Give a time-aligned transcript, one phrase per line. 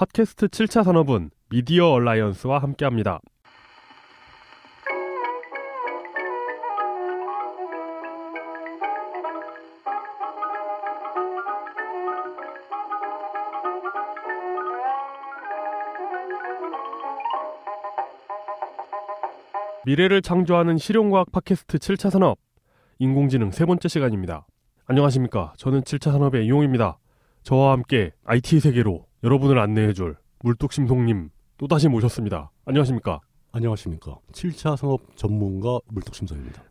[0.00, 3.20] 팟캐스트 7차 산업은 미디어 얼라이언스와 함께합니다.
[19.84, 22.38] 미래를 창조하는 실용과학 팟캐스트 7차 산업
[22.98, 24.46] 인공지능 세 번째 시간입니다.
[24.86, 25.52] 안녕하십니까.
[25.58, 26.98] 저는 7차 산업의 이용입니다.
[27.42, 32.50] 저와 함께 IT 세계로 여러분을 안내해줄 물뚝심송님 또다시 모셨습니다.
[32.64, 33.20] 안녕하십니까.
[33.52, 34.16] 안녕하십니까.
[34.32, 36.62] 7차 산업 전문가 물뚝심송입니다.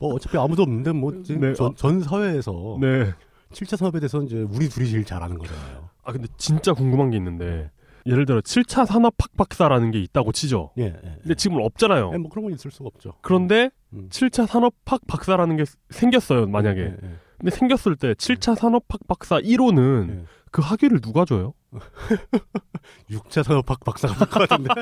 [0.00, 1.74] 뭐 어차피 아무도 없는데 뭐 지금 네, 전, 어.
[1.76, 3.12] 전 사회에서 네.
[3.52, 5.90] 7차 산업에 대해서 이제 우리 둘이 제일 잘 아는 거잖아요.
[6.02, 7.70] 아 근데 진짜 궁금한 게 있는데
[8.06, 10.72] 예를 들어 7차 산업 학박사라는 게 있다고 치죠.
[10.78, 11.16] 예, 예.
[11.22, 12.10] 근데 지금 없잖아요.
[12.14, 13.14] 예, 뭐 그런 건 있을 수가 없죠.
[13.20, 14.08] 그런데 음.
[14.10, 16.80] 7차 산업학 박사라는 게 생겼어요, 만약에.
[16.80, 17.16] 예, 예.
[17.38, 20.24] 근데 생겼을 때 7차 산업학 박사 1호는 예.
[20.50, 21.54] 그 학위를 누가 줘요?
[23.10, 24.70] 6차 산업학 박사가 될것 같은데.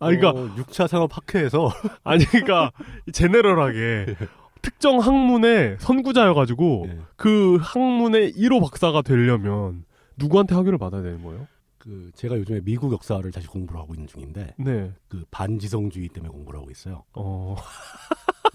[0.00, 1.70] 아, 그러니까 어, 6차 산업학회에서
[2.04, 2.70] 아니 그러니까
[3.12, 4.16] 제네럴하게
[4.62, 6.98] 특정 학문의 선구자여가지고 예.
[7.16, 9.84] 그 학문의 1호 박사가 되려면
[10.16, 11.46] 누구한테 학위를 받아야 되는 거예요?
[11.78, 14.92] 그 제가 요즘에 미국 역사를 다시 공부를 하고 있는 중인데 네.
[15.08, 17.04] 그 반지성주의 때문에 공부를 하고 있어요.
[17.14, 17.56] 어.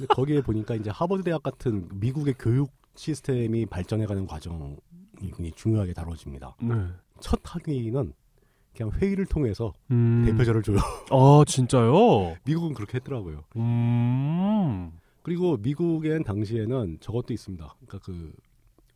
[0.10, 4.78] 거기에 보니까 이제 하버드 대학 같은 미국의 교육 시스템이 발전해가는 과정이
[5.20, 6.56] 굉장히 중요하게 다뤄집니다.
[6.62, 6.74] 네.
[7.20, 8.14] 첫 학위는
[8.76, 10.24] 그냥 회의를 통해서 음.
[10.26, 10.78] 대표자를 줘요.
[11.12, 12.36] 아 진짜요?
[12.46, 13.44] 미국은 그렇게 했더라고요.
[13.58, 14.92] 음.
[15.22, 17.76] 그리고 미국엔 당시에는 저것도 있습니다.
[17.86, 18.34] 그러니까 그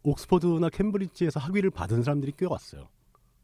[0.03, 2.87] 옥스퍼드나 캠브리지에서 학위를 받은 사람들이 꽤 왔어요.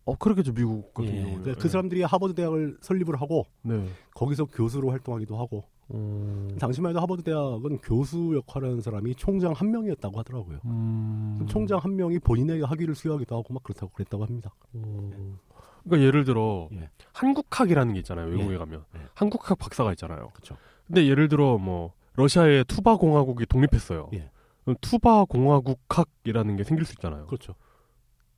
[0.06, 1.42] 어 그렇겠죠 미국 같은 예, 경우는.
[1.42, 3.88] 그러니까 그 사람들이 하버드 대학을 설립을 하고 네.
[4.16, 6.56] 거기서 교수로 활동하기도 하고 음.
[6.60, 10.60] 당시만 해도 하버드 대학은 교수 역할을 하는 사람이 총장 한 명이었다고 하더라고요.
[10.66, 11.46] 음.
[11.50, 14.54] 총장 한 명이 본인에게 학위를 수여하기도 하고 막 그렇다고 그랬다고 합니다.
[14.74, 15.38] 어.
[15.84, 16.90] 그러니까 예를 들어 예.
[17.14, 18.58] 한국학이라는 게 있잖아요 외국에 예.
[18.58, 19.00] 가면 예.
[19.14, 20.30] 한국학 박사가 있잖아요.
[20.34, 20.56] 그렇죠.
[20.88, 24.10] 근데 예를 들어 뭐 러시아의 투바 공화국이 독립했어요.
[24.14, 24.30] 예.
[24.64, 27.26] 그럼 투바 공화국학이라는 게 생길 수 있잖아요.
[27.26, 27.56] 그렇죠.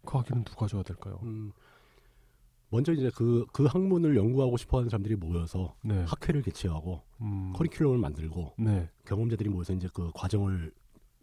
[0.05, 1.19] 그 학위는 누가 줘야 될까요?
[2.66, 6.03] 음, 먼저 이제 그, 그 학문을 연구하고 싶어 하는 사람들이 모여서 네.
[6.08, 7.53] 학회를 개최하고 음.
[7.56, 8.90] 커리큘럼을 만들고 네.
[9.06, 10.72] 경험자들이 모여서 이제 그 과정을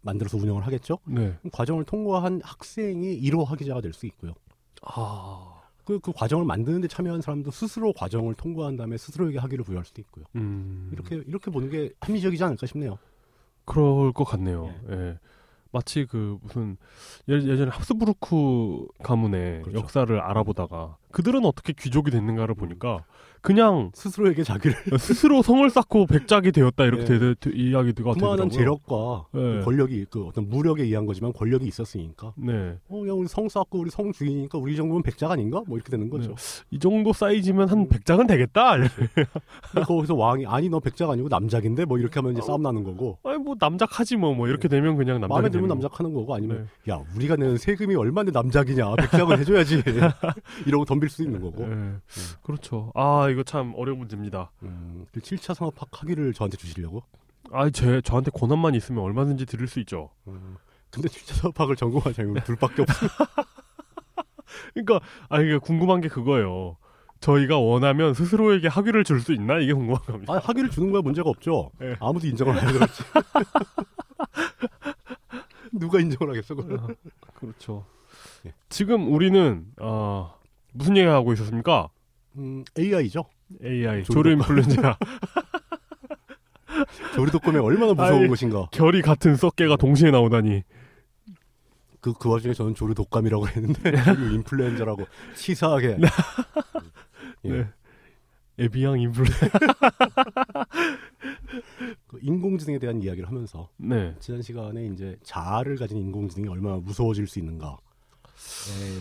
[0.01, 0.97] 만들어서 운영을 하겠죠.
[1.05, 1.37] 네.
[1.51, 4.33] 과정을 통과한 학생이 1호 학위자가 될 수 있고요.
[4.81, 5.61] 아.
[5.85, 10.25] 그, 그 과정을 만드는데 참여한 사람도 스스로 과정을 통과한 다음에 스스로에게 학위를 부여할 수도 있고요.
[10.35, 10.89] 음.
[10.93, 12.97] 이렇게 이렇게 보는 게 합리적이지 않을까 싶네요.
[13.65, 14.73] 그럴 것 같네요.
[14.89, 15.19] 예.
[15.71, 16.77] 마치 그 무슨
[17.29, 19.79] 예, 예전에 합스부르크 가문의 그렇죠.
[19.79, 23.05] 역사를 알아보다가 그들은 어떻게 귀족이 됐는가를 보니까
[23.43, 27.19] 그냥 스스로에게 자기를 스스로 성을 쌓고 백작이 되었다 이렇게 네.
[27.19, 28.47] 되, 되, 이야기가 되더라고요.
[28.49, 29.41] 재력과 네.
[29.41, 32.79] 그 권력이 그 어떤 무력에 의한 거지만 권력이 있었으니까 네.
[32.87, 36.09] 어 그냥 우리 성 쌓고 우리 성 주인이니까 우리 정도면 백작 아닌가 뭐 이렇게 되는
[36.09, 36.35] 거죠.
[36.71, 37.89] 이 정도 사이즈면 한 음.
[37.89, 38.77] 백작은 되겠다.
[39.85, 43.37] 거기서 왕이 아니 너 백작 아니고 남작인데 뭐 이렇게 하면 이제 싸움 나는 거고 아니
[43.37, 45.29] 뭐 남작하지 뭐뭐 이렇게 되면 그냥 남작.
[45.29, 46.93] 마음에 들면 남작하는 거고 아니면 네.
[46.93, 49.83] 야 우리가 내는 세금이 얼마인데 남작이냐 백작은 해줘야지
[50.65, 51.67] 이러고 덤빌 수 있는 거고.
[51.67, 51.95] 네.
[52.43, 52.91] 그렇죠.
[52.95, 54.51] 아 이거 참 어려운 문제입니다.
[54.63, 57.03] 음, 그 7차 산업학 학위를 저한테 주시려고?
[57.51, 60.09] 아 제 저한테 권한만 있으면 얼마든지 드릴 수 있죠.
[60.27, 60.55] 음,
[60.89, 63.07] 근데 7차 산업학을 전공한 사람이 둘밖에 없어.
[64.73, 64.99] 그러니까
[65.29, 66.77] 아 이게 궁금한 게 그거예요.
[67.19, 70.33] 저희가 원하면 스스로에게 학위를 줄 수 있나 이게 궁금한 겁니다.
[70.33, 71.71] 아 학위를 주는 거야 문제가 없죠.
[71.79, 71.95] 네.
[71.99, 73.03] 아무도 인정을 안 해줬지.
[75.73, 76.79] 누가 인정을 하겠어 그걸?
[76.79, 76.87] 아,
[77.35, 77.85] 그렇죠.
[78.45, 78.53] 예.
[78.69, 80.33] 지금 우리는 어,
[80.73, 81.89] 무슨 얘기 하고 있었습니까?
[82.37, 83.25] 음, AI죠.
[83.63, 84.97] AI 조류 인플루엔자
[87.15, 88.67] 조리독감이 얼마나 무서운 아니, 것인가.
[88.71, 90.63] 결이 같은 썩개가 동시에 나오다니.
[92.01, 95.99] 그, 그 와중에 저는 조류독감이라고 했는데, 조류 인플루엔자라고 치사하게.
[97.45, 97.49] 예.
[97.49, 97.67] 네.
[98.59, 99.25] 에비앙 인플루.
[102.07, 104.15] 그 인공지능에 대한 이야기를 하면서, 네.
[104.19, 107.75] 지난 시간에 이제 자아를 가진 인공지능이 얼마나 무서워질 수 있는가에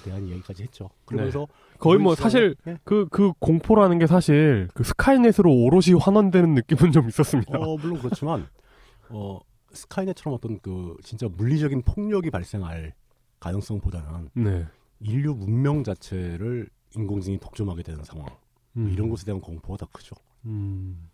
[0.04, 0.90] 대한 이야기까지 했죠.
[1.04, 1.46] 그러면서
[1.78, 2.78] 거의 뭐 사실 예.
[2.84, 7.58] 그그 공포라는 게 사실 그 스카이넷으로 오롯이 환원되는 느낌은 좀 있었습니다.
[7.58, 8.46] 어, 물론 그렇지만
[9.08, 9.40] 어,
[9.72, 12.94] 스카이넷처럼 어떤 그 진짜 물리적인 폭력이 발생할
[13.40, 14.66] 가능성보다는 네.
[15.00, 18.26] 인류 문명 자체를 인공지능이 독점하게 되는 상황
[18.76, 18.90] 음.
[18.90, 20.14] 이런 것에 대한 공포가 더 크죠.
[20.44, 21.08] 음.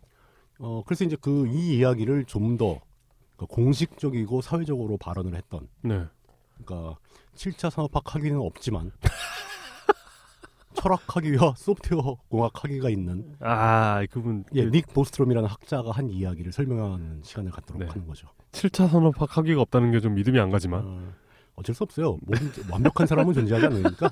[0.59, 2.81] 어, 그래서 이제 그 이 이야기를 좀더
[3.49, 6.05] 공식적이고 사회적으로 발언을 했던 네.
[6.65, 6.99] 그러니까
[7.39, 8.91] 7차 산업학 학위는 없지만
[10.75, 16.53] 철학 학위와 소프트웨어 공학 학위가 있는 아, 그분 예, 그 닉 보스트롬이라는 학자가 한 이야기를
[16.53, 17.87] 설명하는 시간을 갖도록 네.
[17.89, 18.29] 하는 거죠.
[18.53, 20.83] 7차 산업학 학위가 없다는 게 좀 믿음이 안 가지만.
[20.85, 21.13] 어,
[21.57, 22.19] 어쩔 수 없어요.
[22.71, 24.11] 완벽한 사람은 존재하지 않으니까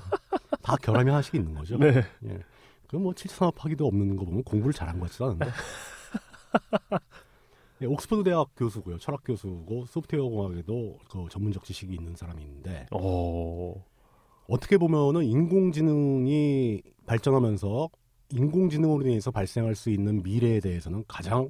[0.61, 1.77] 다 결함이 하나씩 있는 거죠.
[1.77, 2.03] 네.
[2.25, 2.39] 예.
[2.87, 5.45] 그럼 뭐 7차 산업학위도 없는 거 보면 공부를 잘한 것 같지도 않은데.
[7.81, 8.97] 예, 옥스퍼드 대학 교수고요.
[8.97, 13.73] 철학 교수고 소프트웨어 공학에도 그 전문적 지식이 있는 사람이 있는데 어.
[14.47, 17.89] 어떻게 보면은 인공지능이 발전하면서
[18.31, 21.49] 인공지능으로 인해서 발생할 수 있는 미래에 대해서는 가장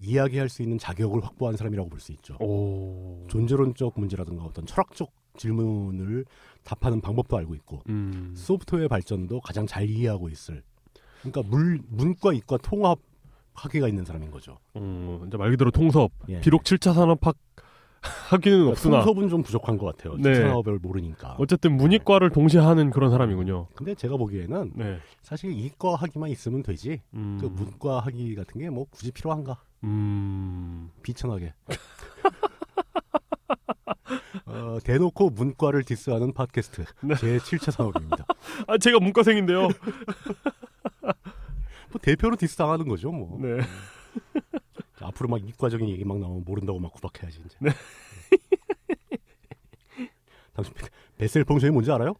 [0.00, 2.36] 이야기할 수 있는 자격을 확보한 사람이라고 볼 수 있죠.
[2.40, 3.26] 오.
[3.28, 6.24] 존재론적 문제라든가 어떤 철학적 질문을
[6.62, 8.32] 답하는 방법도 알고 있고 음.
[8.36, 10.62] 소프트웨어 발전도 가장 잘 이해하고 있을.
[11.20, 12.98] 그러니까 물, 문과 이과 통합
[13.54, 14.58] 학위가 있는 사람인 거죠.
[14.76, 16.10] 음, 이제 말 그대로 통섭.
[16.28, 16.40] 예.
[16.40, 17.36] 비록 7차 산업학
[18.28, 20.16] 학위는 없으나 통섭은 좀 부족한 것 같아요.
[20.18, 20.34] 네.
[20.34, 21.36] 산업을 모르니까.
[21.38, 23.68] 어쨌든 문이과를 동시에 하는 그런 사람이군요.
[23.74, 24.98] 근데 제가 보기에는 네.
[25.22, 27.00] 사실 이과 학위만 있으면 되지.
[27.14, 27.38] 음.
[27.40, 29.58] 그 문과 학위 같은 게 뭐 굳이 필요한가?
[29.84, 30.90] 음.
[31.02, 31.54] 비천하게.
[34.46, 37.14] 어, 대놓고 문과를 디스하는 팟캐스트 네.
[37.16, 38.26] 제 7차 산업입니다.
[38.66, 39.68] 아, 제가 문과생인데요.
[42.04, 43.38] 뭐 대표로 디스 당하는 거죠, 뭐.
[43.40, 43.58] 네.
[45.00, 47.56] 앞으로 막 이과적인 얘기 막 나오면 모른다고 막 구박해야지 이제.
[47.60, 47.70] 네.
[50.52, 50.86] 당신 베-
[51.16, 52.14] Bessel function이 뭔지 알아요?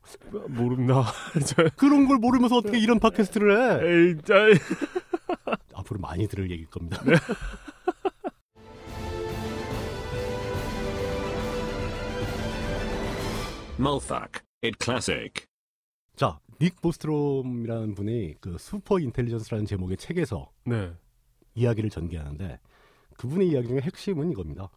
[0.49, 1.05] 모른다.
[1.47, 3.53] 저, 그런 걸 모르면서 어떻게 이런 팟캐스트를
[3.83, 4.11] 해?
[4.11, 4.35] 에이, 짜,
[5.75, 7.01] 앞으로 많이 들을 얘기일 겁니다.
[7.05, 7.15] 네.
[13.79, 14.41] Mulfuck.
[14.63, 15.47] It classic.
[16.17, 20.93] 자, 닉 보스트롬이라는 분이 그 슈퍼 인텔리전스라는 제목의 책에서 네.
[21.55, 22.59] 이야기를 전개하는데
[23.17, 24.71] 그분의 이야기 중에 핵심은 이겁니다.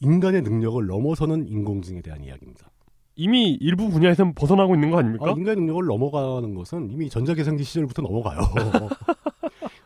[0.00, 2.70] 인간의 능력을 넘어서는 인공지능에 대한 이야기입니다.
[3.16, 5.26] 이미 일부 분야에선 벗어나고 있는 거 아닙니까?
[5.26, 8.40] 아, 인간의 능력을 넘어가는 것은 이미 전자계산기 시절부터 넘어가요.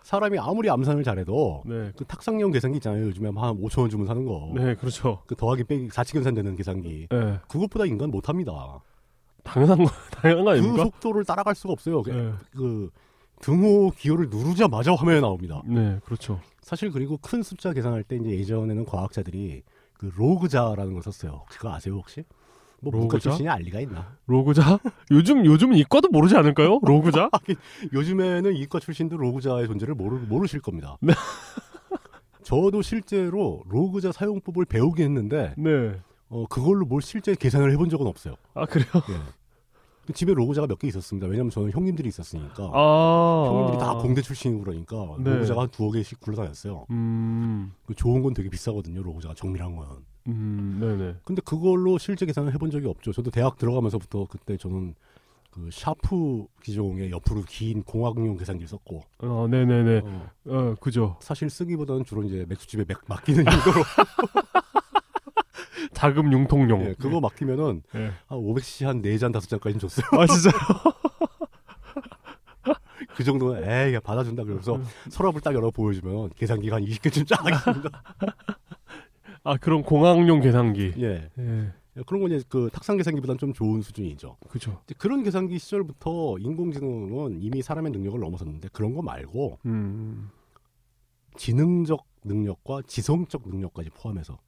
[0.02, 1.92] 사람이 아무리 암산을 잘해도 네.
[1.96, 3.06] 그 탁상용 계산기 있잖아요.
[3.06, 4.52] 요즘에 한 5천 원 주면 사는 거.
[4.56, 5.22] 네, 그렇죠.
[5.26, 7.06] 그 더하기 빼기 사치계산 되는 계산기.
[7.08, 7.38] 네.
[7.46, 8.82] 그것보다 인간 못합니다.
[9.52, 10.84] 당연한 거, 당연한 거그 아닙니까?
[10.84, 12.02] 속도를 따라갈 수가 없어요.
[12.02, 12.32] 그- 네.
[12.52, 12.90] 그
[13.40, 15.62] 등호 기호를 누르자마자 화면에 나옵니다.
[15.64, 16.40] 네, 그렇죠.
[16.60, 19.62] 사실 그리고 큰 숫자 계산할 때 이제 예전에는 과학자들이
[19.94, 21.44] 그 로그자라는 걸 썼어요.
[21.48, 22.24] 그거 아세요 혹시?
[22.82, 23.30] 뭐 문과 로그자?
[23.30, 24.16] 출신이 알 리가 있나?
[24.26, 24.78] 로그자?
[25.10, 26.78] 요즘, 요즘 이과도 모르지 않을까요?
[26.82, 27.28] 로그자?
[27.92, 30.96] 요즘에는 이과 출신도 로그자의 존재를 모르, 모르실 겁니다.
[31.00, 31.12] 네.
[32.42, 36.00] 저도 실제로 로그자 사용법을 배우긴 했는데 네.
[36.28, 38.34] 어, 그걸로 뭘 실제 계산을 해본 적은 없어요.
[38.54, 38.86] 아, 그래요?
[39.10, 39.14] 예.
[40.12, 41.26] 집에 로그자가 몇 개 있었습니다.
[41.26, 42.70] 왜냐면 저는 형님들이 있었으니까.
[42.72, 43.44] 아.
[43.46, 45.34] 형님들이 다 공대 출신이고 그러니까 네.
[45.34, 46.86] 로그자가 한 두어 개씩 굴러다녔어요.
[46.90, 49.02] 음, 그 좋은 건 되게 비싸거든요.
[49.02, 49.86] 로그자가 정밀한 건.
[50.28, 51.16] 음, 네네.
[51.24, 53.12] 근데 그걸로 실제 계산을 해본 적이 없죠.
[53.12, 54.94] 저도 대학 들어가면서부터 그때 저는
[55.50, 60.02] 그 샤프 기종의 옆으로 긴 공학용 계산기를 썼고 어, 네네네.
[60.04, 61.16] 어, 어, 그죠.
[61.20, 63.82] 사실 쓰기보다는 주로 이제 맥주집에 맥, 맡기는 용도로
[66.00, 66.86] 자금 융통용.
[66.86, 68.10] 예, 그거 맡기면은 네.
[68.26, 70.06] 한 500cc 한 4잔 5잔까지는 줬어요.
[70.12, 70.50] 아, 진짜?
[73.14, 74.80] 그 정도는 에이 야, 받아준다 그러면서
[75.10, 77.90] 서랍을 딱 열어 보여주면 계산기가 한 20개쯤 쫙 있습니다.
[79.44, 80.94] 아, 그럼 공학용 계산기.
[81.00, 81.28] 예.
[81.38, 81.72] 예.
[82.06, 84.38] 그런 건 이제 그 탁상 계산기보다는 좀 좋은 수준이죠.
[84.48, 84.80] 그죠.
[84.96, 90.30] 그런 계산기 시절부터 인공지능은 이미 사람의 능력을 넘어섰는데 그런 거 말고 음,
[91.36, 94.38] 지능적 능력과 지성적 능력까지 포함해서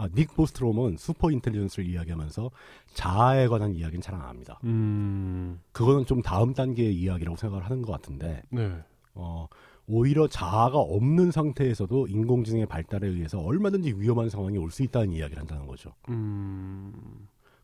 [0.00, 2.50] 아, 닉 보스트롬은 슈퍼 인텔리전스를 이야기하면서
[2.94, 4.58] 자아에 관한 이야기는 잘 안 합니다.
[4.64, 8.72] 음, 그거는 좀 다음 단계의 이야기라고 생각을 하는 것 같은데 네.
[9.14, 9.46] 어,
[9.86, 15.66] 오히려 자아가 없는 상태에서도 인공지능의 발달에 의해서 얼마든지 위험한 상황이 올 수 있다는 이야기를 한다는
[15.66, 15.92] 거죠.
[16.08, 16.92] 음,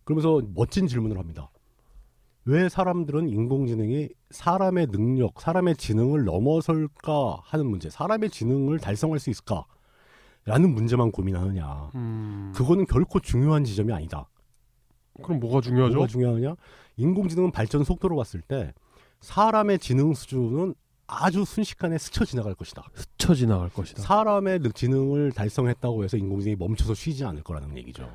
[0.05, 1.51] 그러면서 멋진 질문을 합니다.
[2.45, 9.65] 왜 사람들은 인공지능이 사람의 능력, 사람의 지능을 넘어설까 하는 문제, 사람의 지능을 달성할 수 있을까?
[10.47, 11.91] 라는 문제만 고민하느냐.
[11.97, 12.53] 음.
[12.55, 14.29] 그거는 결코 중요한 지점이 아니다.
[15.23, 15.95] 그럼 뭐가 중요하죠?
[15.95, 16.55] 뭐가 중요하냐?
[16.97, 18.73] 인공지능 발전 속도로 봤을 때
[19.21, 20.75] 사람의 지능 수준은
[21.09, 22.83] 아주 순식간에 스쳐 지나갈 것이다.
[22.95, 24.03] 스쳐 지나갈 것이다.
[24.03, 28.09] 사람의 능- 지능을 달성했다고 해서 인공지능이 멈춰서 쉬지 않을 거라는 얘기죠.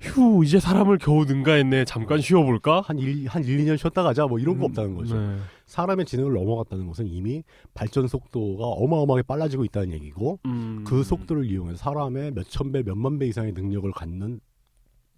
[0.00, 1.84] 휴, 이제 사람을 겨우 능가했네.
[1.84, 2.82] 잠깐 쉬어볼까?
[2.82, 5.18] 한 1, 한 1, 2년 쉬었다 가자 뭐 이런 거 음, 없다는 거죠.
[5.18, 5.38] 네.
[5.66, 7.42] 사람의 지능을 넘어갔다는 것은 이미
[7.74, 10.84] 발전 속도가 어마어마하게 빨라지고 있다는 얘기고 음.
[10.86, 14.40] 그 속도를 이용해서 사람의 몇천 배, 몇만 배 이상의 능력을 갖는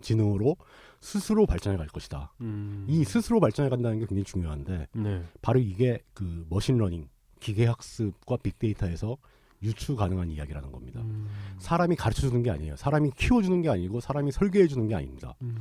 [0.01, 0.57] 지능으로
[1.01, 2.33] 스스로 발전해 갈 것이다.
[2.41, 2.87] 음.
[2.89, 5.23] 이 스스로 발전해 간다는 게 굉장히 중요한데 네.
[5.43, 7.07] 바로 이게 그 machine learning,
[7.41, 9.19] 기계학습과 빅데이터에서
[9.63, 11.01] 유추 가능한 이야기라는 겁니다.
[11.01, 11.29] 음.
[11.59, 12.77] 사람이 가르쳐 주는 게 아니에요.
[12.77, 15.35] 사람이 키워 주는 게 아니고 사람이 설계해 주는 게 아닙니다.
[15.43, 15.57] 음.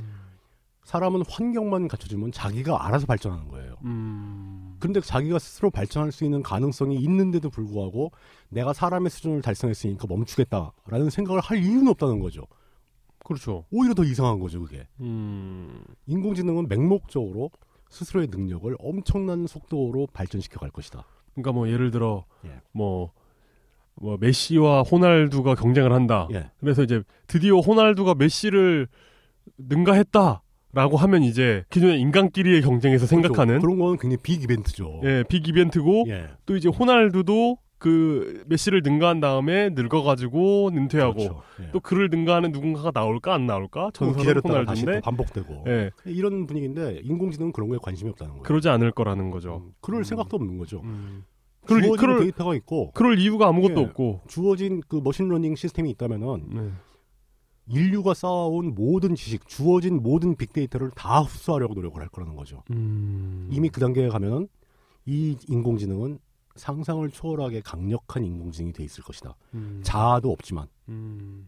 [0.83, 3.77] 사람은 환경만 갖춰주면 자기가 알아서 발전하는 거예요.
[3.83, 4.75] 음.
[4.79, 8.11] 근데 자기가 스스로 발전할 수 있는 가능성이 있는데도 불구하고
[8.49, 12.47] 내가 사람의 수준을 달성했으니까 멈추겠다라는 생각을 할 이유는 없다는 거죠.
[13.23, 13.65] 그렇죠.
[13.69, 14.87] 오히려 더 이상한 거죠, 그게.
[15.01, 15.83] 음.
[16.07, 17.51] 인공지능은 맹목적으로
[17.89, 21.05] 스스로의 능력을 엄청난 속도로 발전시켜 갈 것이다.
[21.33, 22.61] 그러니까 뭐 예를 들어 예.
[22.71, 23.11] 뭐,
[24.01, 26.27] 뭐 메시와 호날두가 경쟁을 한다.
[26.33, 26.49] 예.
[26.59, 28.87] 그래서 이제 드디어 호날두가 메시를
[29.57, 30.41] 능가했다
[30.71, 33.61] 라고 하면 이제 기존의 인간끼리의 경쟁에서 생각하는 그렇죠.
[33.61, 35.01] 그런 건 굉장히 빅 이벤트죠.
[35.03, 36.27] 예, 빅 이벤트고 예.
[36.45, 41.41] 또 이제 호날두도 그 메시를 능가한 다음에 늙어가지고 은퇴하고 그렇죠.
[41.61, 41.71] 예.
[41.71, 47.51] 또 그를 능가하는 누군가가 나올까 안 나올까 또 전설은 호날두인데 반복되고 예, 이런 분위기인데 인공지능은
[47.53, 48.43] 그런 거에 관심이 없다는 거예요.
[48.43, 49.63] 그러지 않을 거라는 거죠.
[49.65, 50.03] 음, 그럴 음.
[50.03, 50.81] 생각도 없는 거죠.
[50.83, 51.23] 음.
[51.69, 53.85] 그럴, 주어진 그럴, 데이터가 있고 그럴 이유가 아무것도 예.
[53.85, 56.71] 없고 주어진 그 machine learning 시스템이 있다면은 네.
[57.67, 62.63] 인류가 쌓아온 모든 지식, 주어진 모든 빅데이터를 다 흡수하려고 노력을 할 거라는 거죠.
[62.71, 63.47] 음.
[63.51, 64.47] 이미 그 단계에 가면은
[65.05, 66.19] 이 인공지능은
[66.55, 69.35] 상상을 초월하게 강력한 인공지능이 돼 있을 것이다.
[69.53, 69.81] 음.
[69.83, 71.47] 자아도 없지만 음.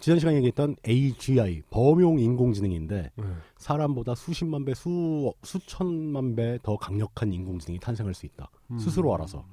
[0.00, 3.24] 지난 시간에 얘기했던 AGI 범용 인공지능인데 네.
[3.58, 8.50] 사람보다 수십만 배, 수 수천만 배 더 강력한 인공지능이 탄생할 수 있다.
[8.70, 8.78] 음.
[8.78, 9.44] 스스로 알아서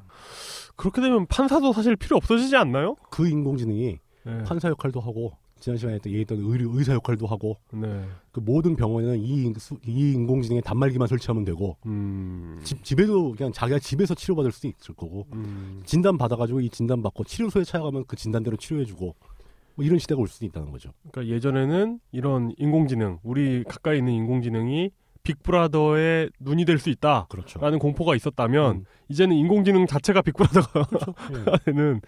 [0.75, 2.95] 그렇게 되면 판사도 사실 필요 없어지지 않나요?
[3.09, 4.43] 그 인공지능이 네.
[4.43, 8.05] 판사 역할도 하고 지난 시간에 또 얘기했던 의, 의사 역할도 하고 네.
[8.31, 9.51] 그 모든 병원에는 이,
[9.85, 12.59] 이 인공지능의 단말기만 설치하면 되고 음.
[12.63, 15.81] 집, 집에도 그냥 자기가 집에서 치료받을 수도 있을 거고 음.
[15.85, 19.15] 진단 받아가지고 이 진단 받고 치료소에 찾아가면 그 진단대로 치료해주고
[19.77, 20.91] 뭐 이런 시대가 올 수도 있다는 거죠.
[21.11, 24.89] 그러니까 예전에는 이런 인공지능, 우리 가까이 있는 인공지능이
[25.23, 27.59] 빅브라더의 눈이 될 수 있다라는 그렇죠.
[27.79, 28.85] 공포가 있었다면 음.
[29.09, 30.85] 이제는 인공지능 자체가 빅브라더가
[31.33, 31.45] 예.
[31.71, 32.01] 되는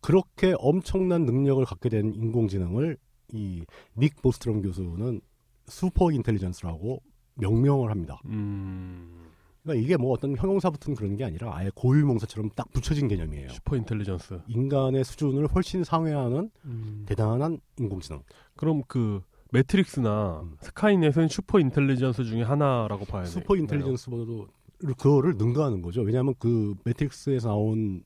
[0.00, 2.96] 그렇게 엄청난 능력을 갖게 된 인공지능을
[3.32, 3.64] 이
[3.96, 5.20] 닉 보스트롬 교수는
[5.66, 7.02] super intelligence라고
[7.34, 8.20] 명명을 합니다.
[8.26, 9.27] 음.
[9.68, 13.50] 그러니까 이게 뭐 어떤 형용사 붙은 그런 게 아니라 아예 고유명사처럼 딱 붙여진 개념이에요.
[13.50, 14.40] super intelligence.
[14.48, 17.04] 인간의 수준을 훨씬 상회하는 음.
[17.06, 18.22] 대단한 인공지능.
[18.56, 19.20] 그럼 그
[19.52, 20.56] 매트릭스나 음.
[20.60, 23.30] 스카이넷은 super intelligence 중에 하나라고 봐야 돼요.
[23.30, 24.48] super intelligence보다도
[24.96, 26.00] 그거를 능가하는 거죠.
[26.00, 28.02] 왜냐하면 그 매트릭스에서 나온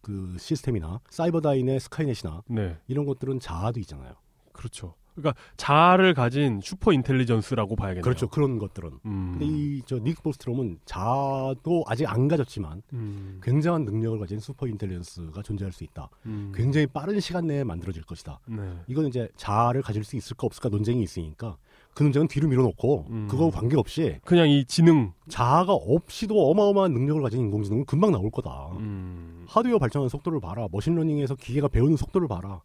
[0.00, 4.14] 그 시스템이나 사이버다인의 스카이넷이나 네, 이런 것들은 자아도 있잖아요.
[4.52, 4.94] 그렇죠.
[5.14, 8.02] 그러니까 자아를 가진 super intelligence라고 봐야겠네요.
[8.02, 8.28] 그렇죠.
[8.28, 8.90] 그런 것들은.
[9.04, 9.36] 음.
[9.38, 13.40] 근데 이 저 닉 보스트롬은 자아도 아직 안 가졌지만 음.
[13.42, 16.08] 굉장한 능력을 가진 super intelligence가 존재할 수 있다.
[16.26, 16.52] 음.
[16.54, 18.40] 굉장히 빠른 시간 내에 만들어질 것이다.
[18.46, 18.56] 네.
[18.86, 21.56] 이건 이제 자아를 가질 수 있을까 없을까 논쟁이 있으니까
[21.94, 23.28] 그 논쟁은 뒤로 밀어놓고 음.
[23.30, 25.12] 그거 관계없이 그냥 이 지능.
[25.28, 28.70] 자아가 없이도 어마어마한 능력을 가진 인공지능은 금방 나올 거다.
[28.78, 29.44] 음.
[29.48, 30.68] 하드웨어 발전하는 속도를 봐라.
[30.72, 32.62] 머신러닝에서 기계가 배우는 속도를 봐라.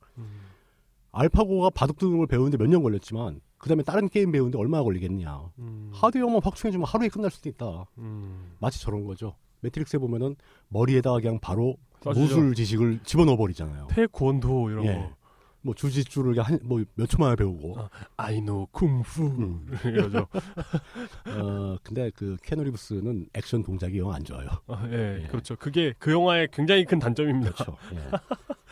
[1.17, 1.19] 음.
[1.19, 5.49] 알파고가 바둑두둥을 배우는데 몇 년 걸렸지만 그 다음에 다른 게임 배우는데 얼마나 걸리겠냐.
[5.59, 5.89] 음.
[5.93, 7.85] 하드웨어만 확충해주면 하루에 끝날 수도 있다.
[7.97, 8.53] 음.
[8.59, 9.35] 마치 저런 거죠.
[9.61, 10.35] 매트릭스에 보면은
[10.69, 12.21] 머리에다가 그냥 바로 써주죠.
[12.21, 13.87] 무술 지식을 집어넣어 버리잖아요.
[13.89, 14.93] 태권도 이런 예.
[14.93, 15.17] 거.
[15.63, 17.79] 뭐 주짓수를 한뭐몇 초만에 배우고.
[17.79, 17.89] 아.
[18.15, 19.65] I know Kung Fu 음.
[19.85, 20.27] 이러죠.
[21.25, 24.47] 어 근데 그 키아누 리브스는 액션 동작이 영 안 좋아요.
[24.67, 25.27] 아, 예, 예.
[25.27, 25.55] 그렇죠.
[25.55, 27.51] 그게 그 영화의 굉장히 큰 단점입니다.
[27.53, 27.75] 그렇죠.
[27.93, 27.97] 예.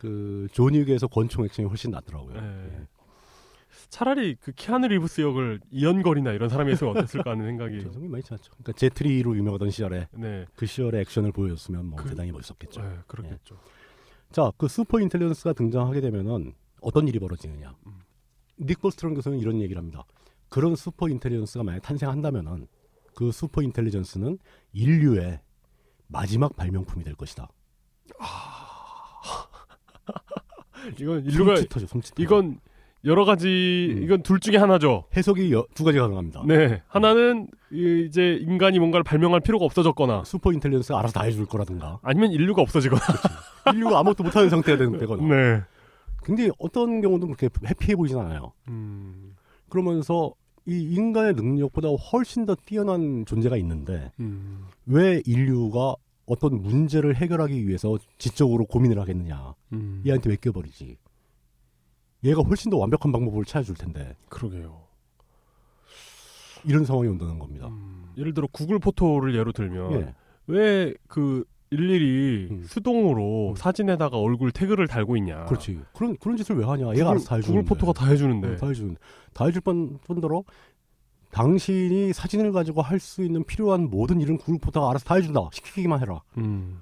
[0.00, 2.34] 그 존윅에서 권총 액션이 훨씬 낫더라고요.
[2.36, 2.78] 예.
[2.78, 2.86] 예.
[3.90, 7.82] 차라리 그 키아누 리브스 역을 이연걸이나 이런 사람이 했으면 어땠을까 하는 생각이.
[7.84, 8.50] 정성이 많이 찾았죠.
[8.52, 12.80] 그러니까 제트리로 유명하던 시절에 네, 그 시절의 액션을 보여줬으면 뭐 그- 대단히 멋있었겠죠.
[12.82, 13.58] 예, 그렇겠죠.
[14.32, 17.74] 자, 그 super intelligence가 등장하게 되면은 어떤 일이 벌어지느냐.
[17.86, 18.00] 음.
[18.60, 20.04] 닉 보스트롬 교수는 이런 얘기를 합니다.
[20.48, 22.68] 그런 super intelligence가 만약 탄생한다면은
[23.14, 24.38] 그 super intelligence는
[24.72, 25.40] 인류의
[26.06, 27.48] 마지막 발명품이 될 것이다.
[30.98, 32.14] 이건 인류가 손짓하죠, 손짓.
[32.18, 32.58] 이건
[33.04, 34.02] 여러 가지 음.
[34.02, 35.04] 이건 둘 중에 하나죠.
[35.16, 36.42] 해석이 여- 두 가지 가능합니다.
[36.46, 41.98] 네, 하나는 이- 이제 인간이 뭔가를 발명할 필요가 없어졌거나 super intelligence가 알아서 다 해줄 거라든가
[42.02, 43.00] 아니면 인류가 없어지거나.
[43.74, 45.62] 인류가 아무것도 못하는 상태가 되- 되거나 네.
[46.22, 48.52] 근데 어떤 경우도 그렇게 해피해 보이진 않아요.
[48.68, 49.34] 음,
[49.70, 50.34] 그러면서
[50.66, 55.94] 이 인간의 능력보다 훨씬 더 뛰어난 존재가 있는데 음, 왜 인류가
[56.30, 59.54] 어떤 문제를 해결하기 위해서 지적으로 고민을 하겠느냐.
[59.72, 60.02] 음.
[60.06, 60.96] 얘한테 맡겨버리지.
[62.22, 64.16] 얘가 훨씬 더 완벽한 방법을 찾아줄 텐데.
[64.28, 64.82] 그러게요.
[66.64, 67.66] 이런 상황이 온다는 겁니다.
[67.66, 70.14] 음, 예를 들어 구글 포토를 예로 들면 예.
[70.46, 72.62] 왜그 일일이 음.
[72.64, 73.54] 수동으로 음.
[73.56, 75.46] 사진에다가 얼굴 태그를 달고 있냐.
[75.46, 75.80] 그렇지.
[75.94, 76.82] 그런, 그런 짓을 왜 하냐.
[76.90, 77.62] 얘가 구글, 알아서 다 해주는데.
[77.62, 78.48] 구글 포토가 다 해주는데.
[78.48, 78.96] 어, 다 해주는.
[79.32, 80.44] 다 해줄 뿐, 뿐더러
[81.30, 85.40] 당신이 사진을 가지고 할 수 있는 필요한 모든 일은 구글 포토가 알아서 다 해준다.
[85.52, 86.22] 시키기만 해라.
[86.38, 86.80] 음,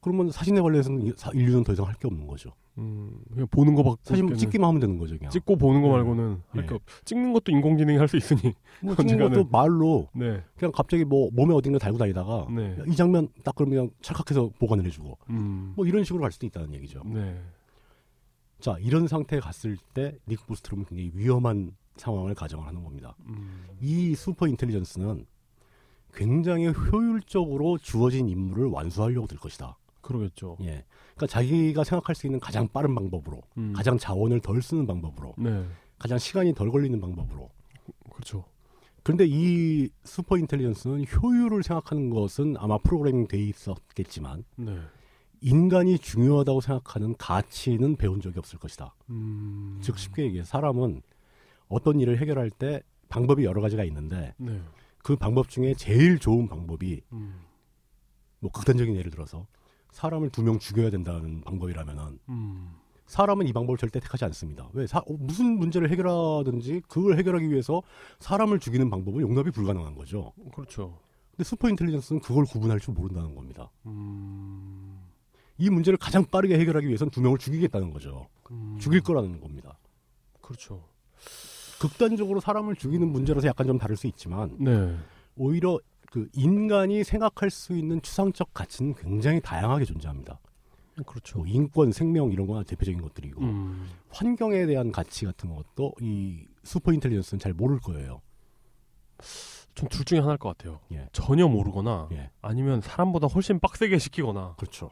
[0.00, 2.50] 그러면 사진에 관련해서는 인류는 더 이상 할 게 없는 거죠.
[2.78, 5.16] 음, 그냥 보는 거밖에 사진 찍기만 하면 되는 거죠.
[5.16, 5.30] 그냥.
[5.30, 5.92] 찍고 보는 거 예.
[5.92, 6.66] 말고는 할 예.
[6.66, 6.82] 게 없.
[7.04, 8.52] 찍는 것도 인공지능이 할 수 있으니.
[8.82, 9.30] 뭐 찍는.
[9.30, 12.76] 것도 말로 네, 그냥 갑자기 뭐 몸에 어딘가 달고 다니다가 네.
[12.86, 16.74] 이 장면 딱 그러면 그냥 찰칵해서 보관을 해주고 음, 뭐 이런 식으로 갈 수도 있다는
[16.74, 17.02] 얘기죠.
[17.06, 17.40] 네.
[18.60, 23.16] 자 이런 상태에 갔을 때 닉 보스트롬은 굉장히 위험한 상황을 가정을 하는 겁니다.
[23.26, 23.64] 음.
[23.80, 25.26] 이 슈퍼 인텔리전스는
[26.14, 29.76] 굉장히 효율적으로 주어진 임무를 완수하려고 들 것이다.
[30.00, 30.56] 그러겠죠.
[30.60, 30.84] 예.
[31.14, 33.72] 그러니까 자기가 생각할 수 있는 가장 빠른 방법으로, 음.
[33.74, 35.66] 가장 자원을 덜 쓰는 방법으로, 네.
[35.98, 37.50] 가장 시간이 덜 걸리는 방법으로.
[38.10, 38.44] 그렇죠.
[39.02, 44.80] 그런데 이 슈퍼 인텔리전스는 효율을 생각하는 것은 아마 프로그래밍 돼 있었겠지만 네.
[45.40, 48.94] 인간이 중요하다고 생각하는 가치는 배운 적이 없을 것이다.
[49.10, 49.78] 음.
[49.80, 51.02] 즉 쉽게 얘기해 사람은
[51.68, 54.60] 어떤 일을 해결할 때 방법이 여러 가지가 있는데 네.
[54.98, 57.40] 그 방법 중에 제일 좋은 방법이 음.
[58.40, 59.46] 뭐 극단적인 예를 들어서
[59.92, 62.70] 사람을 두 명 죽여야 된다는 방법이라면은 음.
[63.06, 64.68] 사람은 이 방법을 절대 택하지 않습니다.
[64.72, 67.82] 왜 사- 어, 무슨 문제를 해결하든지 그걸 해결하기 위해서
[68.18, 70.32] 사람을 죽이는 방법은 용납이 불가능한 거죠.
[70.52, 70.98] 그렇죠.
[71.30, 73.70] 근데 슈퍼 인텔리전스는 그걸 구분할 줄 모른다는 겁니다.
[73.86, 74.98] 음.
[75.58, 78.26] 이 문제를 가장 빠르게 해결하기 위해서는 두 명을 죽이겠다는 거죠.
[78.50, 78.76] 음.
[78.80, 79.78] 죽일 거라는 겁니다.
[80.42, 80.82] 그렇죠.
[81.80, 84.96] 극단적으로 사람을 죽이는 문제라서 약간 좀 다를 수 있지만 네.
[85.36, 85.78] 오히려
[86.10, 90.38] 그 인간이 생각할 수 있는 추상적 가치는 굉장히 다양하게 존재합니다.
[91.04, 91.38] 그렇죠.
[91.38, 93.90] 뭐 인권, 생명 이런 거나 대표적인 것들이고 음.
[94.08, 98.22] 환경에 대한 가치 같은 것도 이 슈퍼 인텔리전스는 잘 모를 거예요.
[99.74, 100.80] 전둘 중에 하나일 것 같아요.
[100.92, 101.06] 예.
[101.12, 102.30] 전혀 모르거나 예.
[102.40, 104.54] 아니면 사람보다 훨씬 빡세게 시키거나.
[104.56, 104.90] 그렇죠.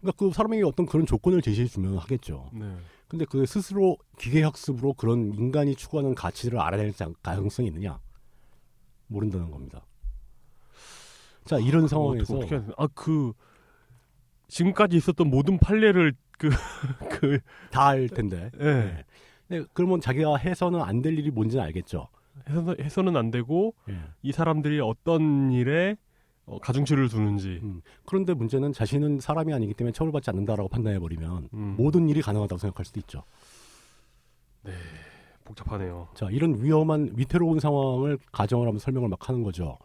[0.00, 2.50] 그러니까 그 사람에게 어떤 그런 조건을 제시해 주면 하겠죠.
[2.52, 2.76] 네.
[3.14, 8.00] 근데 그 스스로 기계 학습으로 그런 인간이 추구하는 가치를 알아낼 자- 가능성이 있느냐?
[9.06, 9.86] 모른다는 겁니다.
[11.44, 13.32] 자, 이런 상황에서 어떻게 아 그
[14.48, 16.48] 지금까지 있었던 모든 판례를 그
[17.08, 17.38] 그
[17.70, 18.50] 다 알 텐데.
[18.58, 18.64] 예.
[18.64, 19.04] 네.
[19.46, 22.08] 네, 그러면 자기가 해서는 안 될 일이 뭔지는 알겠죠.
[22.48, 23.96] 해서, 해서는 안 되고 예.
[24.22, 25.96] 이 사람들이 어떤 일에
[26.46, 27.80] 어, 가중치를 두는지 음.
[28.04, 32.84] 그런데 문제는 자신은 사람이 아니기 때문에 처벌받지 않는다라고 판단해 버리면 음, 모든 일이 가능하다고 생각할
[32.84, 33.22] 수도 있죠.
[35.44, 36.08] 복잡하네요.
[36.14, 39.78] 자, 이런 위험한 위태로운 상황을 가정을 하면 설명을 막 하는 거죠.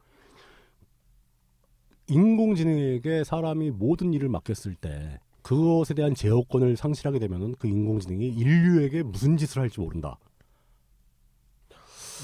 [2.08, 9.38] 인공지능에게 사람이 모든 일을 맡겼을 때 그것에 대한 제어권을 상실하게 되면은 그 인공지능이 인류에게 무슨
[9.38, 10.17] 짓을 할지 모른다.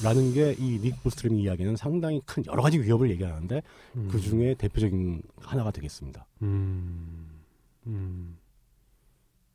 [0.03, 3.61] 라는 게 이닉 보스트림 이야기는 상당히 큰 여러 가지 위협을 얘기하는데
[3.95, 4.07] 음.
[4.11, 6.25] 그 중에 대표적인 하나가 되겠습니다.
[6.41, 7.41] 음.
[7.87, 8.37] 음.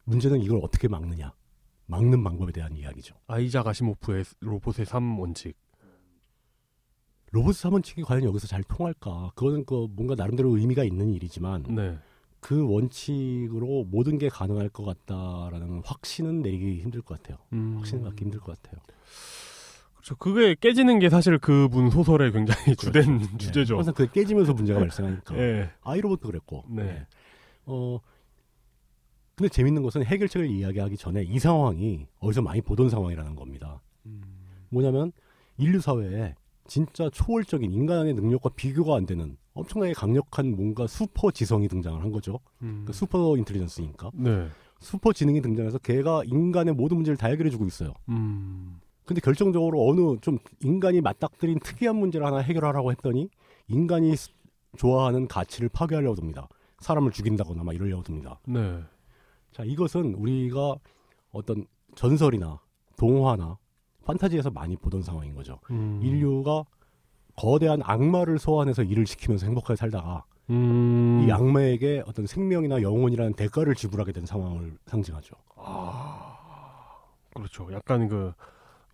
[0.05, 1.33] 문제는 이걸 어떻게 막느냐.
[1.87, 3.16] 막는 방법에 대한 이야기죠.
[3.26, 5.57] 아이작 아시모프의 로봇의 3 원칙.
[7.33, 9.33] 로봇 사원칙이 과연 여기서 잘 통할까?
[9.35, 11.98] 그거는 그 뭔가 나름대로 의미가 있는 일이지만 네.
[12.40, 17.38] 그 원칙으로 모든 게 가능할 것 같다라는 확신은 내리기 힘들 것 같아요.
[17.53, 17.76] 음.
[17.76, 18.81] 확신을 갖기 힘들 것 같아요.
[20.01, 20.17] 그렇죠.
[20.17, 23.37] 그게 깨지는 게 사실 그분 소설의 굉장히 주된 네.
[23.39, 23.77] 주제죠.
[23.77, 25.37] 항상 그게 깨지면서 문제가 발생하니까.
[25.39, 25.71] 예.
[25.83, 26.65] 아이로봇도 그랬고.
[26.69, 26.83] 네.
[26.85, 27.07] 네.
[27.67, 28.01] 어,
[29.37, 33.81] 근데 재밌는 것은 해결책을 이야기하기 전에 이 상황이 어디서 많이 보던 상황이라는 겁니다.
[34.07, 34.23] 음.
[34.71, 35.13] 뭐냐면
[35.59, 36.35] 인류 사회에
[36.67, 42.41] 진짜 초월적인 인간의 능력과 비교가 안 되는 엄청나게 강력한 뭔가 슈퍼 지성이 등장을 한 거죠.
[42.63, 42.85] 음.
[42.87, 44.11] 그 super intelligence니까.
[44.15, 44.49] 네.
[44.79, 47.93] 슈퍼 지능이 등장해서 걔가 인간의 모든 문제를 다 해결해주고 있어요.
[48.09, 48.80] 음.
[49.11, 53.29] 근데 결정적으로 어느 좀 인간이 맞닥뜨린 특이한 문제를 하나 해결하라고 했더니
[53.66, 54.31] 인간이 스-
[54.77, 56.46] 좋아하는 가치를 파괴하려고 듭니다.
[56.79, 58.38] 사람을 죽인다거나 막 이러려고 듭니다.
[58.46, 58.81] 네.
[59.51, 60.77] 자, 이것은 우리가
[61.33, 62.61] 어떤 전설이나
[62.96, 63.59] 동화나
[64.05, 65.59] 판타지에서 많이 보던 상황인 거죠.
[65.73, 65.99] 음.
[66.01, 66.62] 인류가
[67.35, 71.27] 거대한 악마를 소환해서 일을 시키면서 행복하게 살다가 음.
[71.27, 75.35] 이 악마에게 어떤 생명이나 영혼이라는 대가를 지불하게 된 상황을 상징하죠.
[77.35, 77.73] 그렇죠.
[77.73, 78.33] 약간 그,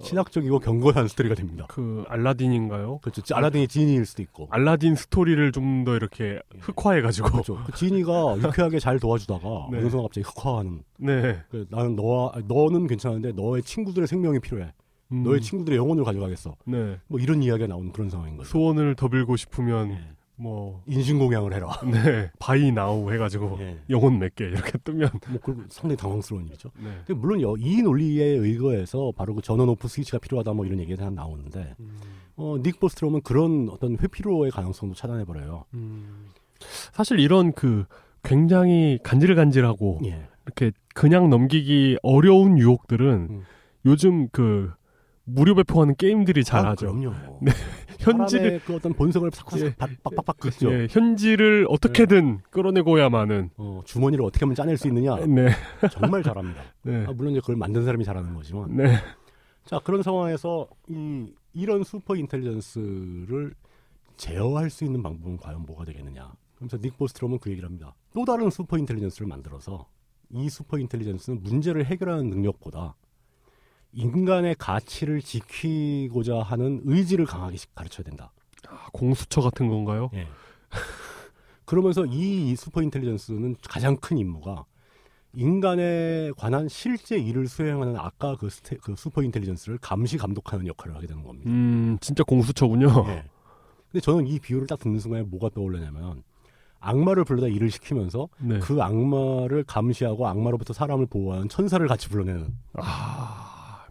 [0.00, 1.66] 신학적이고 견고한 스토리가 됩니다.
[1.68, 2.98] 그 알라딘인가요?
[2.98, 3.22] 그렇죠.
[3.35, 4.48] 알라딘의 지니일 수도 있고.
[4.50, 7.30] 알라딘 스토리를 좀 더 이렇게 흑화해가지고.
[7.30, 7.59] 그렇죠.
[7.66, 9.78] 그 지니가 유쾌하게 잘 도와주다가 네.
[9.78, 10.82] 어느 순간 갑자기 흑화하는.
[10.98, 11.38] 네.
[11.50, 14.72] 그 나는 너와 아니, 너는 괜찮은데 너의 친구들의 생명이 필요해.
[15.12, 15.22] 음.
[15.22, 16.56] 너의 친구들의 영혼을 가져가겠어.
[16.64, 16.98] 네.
[17.06, 18.48] 뭐 이런 이야기가 나오는 그런 상황인 거죠.
[18.48, 20.00] 소원을 더 빌고 싶으면 예.
[20.38, 21.68] 뭐 인신공양을 해라.
[21.90, 22.31] 네.
[22.38, 23.79] buy now 해가지고 예.
[23.88, 25.09] 영혼 몇 개 이렇게 뜨면.
[25.31, 26.70] 뭐그 상당히 당황스러운 일이죠.
[26.79, 26.90] 네.
[27.07, 31.05] 근데 물론 여- 이 논리에 의거해서 바로 그 전원 off 스위치가 필요하다 뭐 이런 얘기가
[31.05, 31.96] 다 나오는데 음.
[32.37, 35.64] 어, 닉 보스트롬은 그런 어떤 회피로의 가능성도 차단해 버려요.
[35.75, 36.27] 음.
[36.92, 37.85] 사실 이런 그
[38.22, 40.29] 굉장히 간질간질하고 예.
[40.44, 43.42] 이렇게 그냥 넘기기 어려운 유혹들은 음.
[43.87, 44.70] 요즘 그
[45.27, 46.93] 무료 배포하는 게임들이 아, 잘하죠.
[46.93, 47.41] 그럼요.
[47.99, 49.75] 현지를 사람의 그 어떤 본성을 예.
[49.75, 50.73] 팍팍 빡빡빡 긋죠.
[50.73, 55.49] 예, 현지를 어떻게든 끌어내고야만은 어, 주머니를 어떻게 하면 짜낼 수 있느냐 네,
[55.91, 56.62] 정말 잘합니다.
[56.83, 58.97] 네, 아, 물론 이제 그걸 만든 사람이 잘하는 거지만 네,
[59.65, 63.55] 자 그런 상황에서 이 이런 super intelligence를
[64.17, 66.33] 제어할 수 있는 방법은 과연 뭐가 되겠느냐?
[66.57, 67.95] 그래서 닉 보스트롬은 그 얘기를 합니다.
[68.15, 69.89] 또 다른 super intelligence를 만들어서
[70.31, 72.95] 이 super intelligence는 문제를 해결하는 능력보다
[73.92, 78.33] 인간의 가치를 지키고자 하는 의지를 강하게 가르쳐야 된다.
[78.68, 80.11] 아, 공수처 같은 건가요?
[80.14, 80.27] 예.
[81.64, 84.64] 그러면서 이 super intelligence는 가장 큰 임무가
[85.35, 91.07] 인간에 관한 실제 일을 수행하는 아까 그, 스테, 그 슈퍼 인텔리전스를 감시 감독하는 역할을 하게
[91.07, 91.51] 되는 겁니다.
[91.51, 92.88] 음, 진짜 공수처군요.
[93.09, 93.25] 예.
[93.90, 96.22] 근데 저는 이 비유를 딱 듣는 순간에 뭐가 떠올르냐면
[96.81, 98.59] 악마를 불러다 일을 시키면서 네.
[98.61, 103.45] 그 악마를 감시하고 악마로부터 사람을 보호하는 천사를 같이 불러내는 아,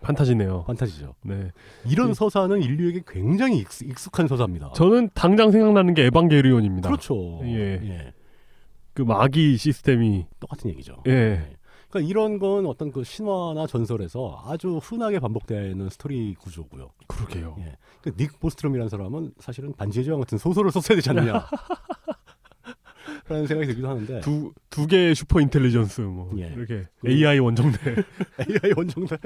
[0.05, 0.63] 판타지네요.
[0.65, 1.15] 판타지죠.
[1.23, 1.51] 네.
[1.89, 2.13] 이런 네.
[2.13, 4.71] 서사는 인류에게 굉장히 익숙, 익숙 한 서사입니다.
[4.73, 6.89] 저는 당장 생각나는 게 에반게리온입니다.
[6.89, 7.41] 그렇죠.
[7.43, 8.13] 예.
[8.93, 11.03] 그 마기 시스템이 똑같은 얘기죠.
[11.07, 11.55] 예.
[11.89, 16.89] 그러니까 이런 건 어떤 그 신화나 전설에서 아주 흔하게 반복되는 스토리 구조고요.
[17.07, 17.55] 그러게요.
[17.59, 17.77] 예.
[18.01, 21.45] 그 닉 보스트롬이라는 사람은 사실은 반지의 제왕 같은 소설을 썼어야 되지 않느냐.
[23.27, 26.53] 라는 생각이 들기도 하는데 두, 두 개의 super intelligence, 뭐, 예.
[26.55, 27.79] 이렇게 그- AI 원정대.
[28.47, 29.17] AI 원정대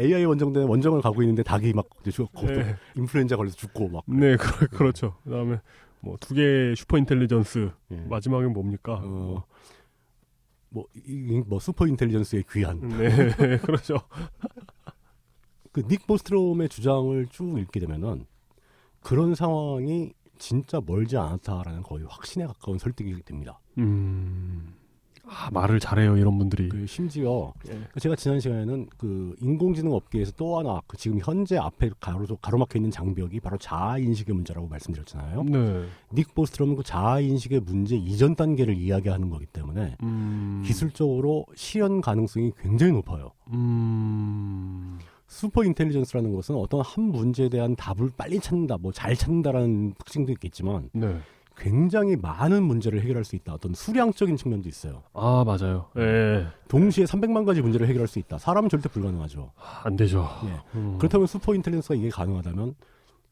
[0.00, 2.74] AI 원정대 원정을 가고 있는데 닭이 막 이제 죽고 또 네.
[2.96, 5.16] 인플루엔자 걸려서 죽고 막 네, 그, 그렇 죠.
[5.22, 5.60] 그 다음에
[6.00, 7.70] 뭐, 두 개의 super intelligence.
[7.92, 7.96] 예.
[8.08, 9.00] 마지막엔 뭡니까?
[9.02, 9.44] 어,
[10.70, 14.00] 뭐, 이, 뭐 super intelligence의 귀환 네, 그렇죠.
[15.70, 18.26] 그 닉 보스트롬의 주장을 쭉 읽게 되면은
[19.00, 23.58] 그런 상황이 진짜 멀지 않았다라는 거의 확신에 가까운 설득이 됩니다.
[23.78, 24.74] 음.
[25.28, 26.68] 아, 말을 잘해요, 이런 분들이.
[26.68, 27.80] 그 심지어 예.
[27.98, 32.92] 제가 지난 시간에는 그 인공지능 업계에서 또 하나 그 지금 현재 앞에 가로, 가로막혀 있는
[32.92, 35.42] 장벽이 바로 자아 인식의 문제라고 말씀드렸잖아요.
[35.44, 35.86] 네.
[36.14, 40.62] 닉 보스트롬은 그 자아 인식의 문제 이전 단계를 이야기하는 거기 때문에 음.
[40.64, 43.32] 기술적으로 실현 가능성이 굉장히 높아요.
[43.48, 44.98] 음.
[45.28, 50.88] super intelligence라는 것은 어떤 한 문제에 대한 답을 빨리 찾는다, 뭐 잘 찾는다라는 특징도 있겠지만
[50.92, 51.18] 네.
[51.58, 53.54] 굉장히 많은 문제를 해결할 수 있다.
[53.54, 55.02] 어떤 수량적인 측면도 있어요.
[55.14, 55.86] 아, 맞아요.
[55.96, 56.46] 예.
[56.68, 58.36] 동시에 300만 가지 문제를 해결할 수 있다.
[58.38, 59.52] 사람은 절대 불가능하죠.
[59.84, 60.28] 안 되죠.
[60.44, 60.60] 예.
[60.78, 60.96] 음.
[60.98, 62.74] 그렇다면 super intelligence가 이게 가능하다면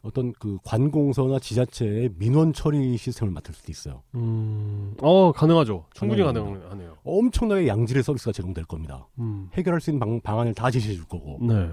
[0.04, 4.02] 어떤 그 관공서나 지자체의 민원 처리 시스템을 맡을 수도 있어요.
[4.14, 4.94] 음.
[5.00, 5.86] 어, 가능하죠.
[5.94, 6.68] 충분히 가능합니다.
[6.68, 6.98] 가능하네요.
[7.04, 9.08] 엄청나게 양질의 서비스가 제공될 겁니다.
[9.18, 9.48] 음.
[9.54, 11.38] 해결할 수 있는 방, 방안을 다 제시해 줄 거고.
[11.40, 11.70] 네.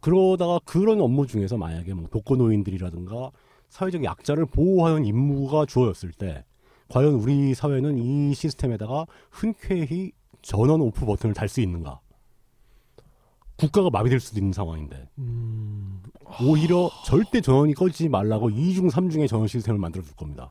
[0.00, 3.32] 그러다가 그런 업무 중에서 만약에 뭐 독거노인들이라든가
[3.70, 6.44] 사회적 약자를 보호하는 임무가 주어졌을 때
[6.88, 10.12] 과연 우리 사회는 이 시스템에다가 흔쾌히
[10.42, 11.98] 전원 오프 버튼을 달 수 있는가?
[13.56, 16.02] 국가가 마비될 수도 있는 상황인데 음.
[16.42, 20.50] 오히려 절대 전원이 꺼지지 말라고 2중 3중의 전원 시스템을 만들어 줄 겁니다.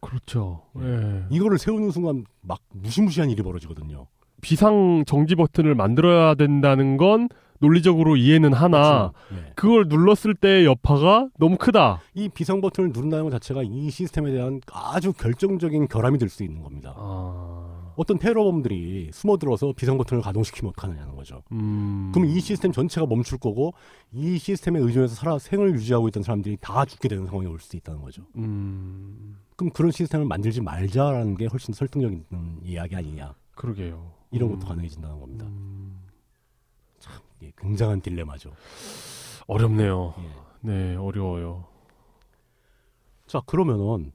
[0.00, 0.62] 그렇죠.
[0.78, 1.24] 예.
[1.30, 4.06] 이거를 세우는 순간 막 무시무시한 일이 벌어지거든요.
[4.40, 9.52] 비상 정지 버튼을 만들어야 된다는 건 논리적으로 이해는 하나 예.
[9.54, 12.00] 그걸 눌렀을 때의 여파가 너무 크다.
[12.14, 16.62] 이 비상 버튼을 누른다는 것 자체가 이 시스템에 대한 아주 결정적인 결함이 될 수 있는
[16.62, 16.94] 겁니다.
[16.96, 17.79] 아.
[18.00, 21.42] 어떤 테러범들이 숨어들어서 비상 버튼을 가동시키면 어떡하느냐는 거죠.
[21.52, 22.10] 음.
[22.14, 23.74] 그럼 이 시스템 전체가 멈출 거고
[24.10, 28.00] 이 시스템에 의존해서 살아 생을 유지하고 있던 사람들이 다 죽게 되는 상황이 올 수도 있다는
[28.00, 28.22] 거죠.
[28.36, 29.36] 음.
[29.54, 33.34] 그럼 그런 시스템을 만들지 말자라는 게 훨씬 설득력 있는 이야기 아니냐.
[33.54, 34.12] 그러게요.
[34.30, 34.54] 이런 음.
[34.58, 35.44] 것도 가능해진다는 겁니다.
[35.44, 36.00] 음.
[37.42, 38.50] 예, 굉장한 딜레마죠.
[39.46, 40.14] 어렵네요.
[40.18, 40.30] 예.
[40.62, 41.66] 네, 어려워요.
[43.26, 44.12] 자 그러면은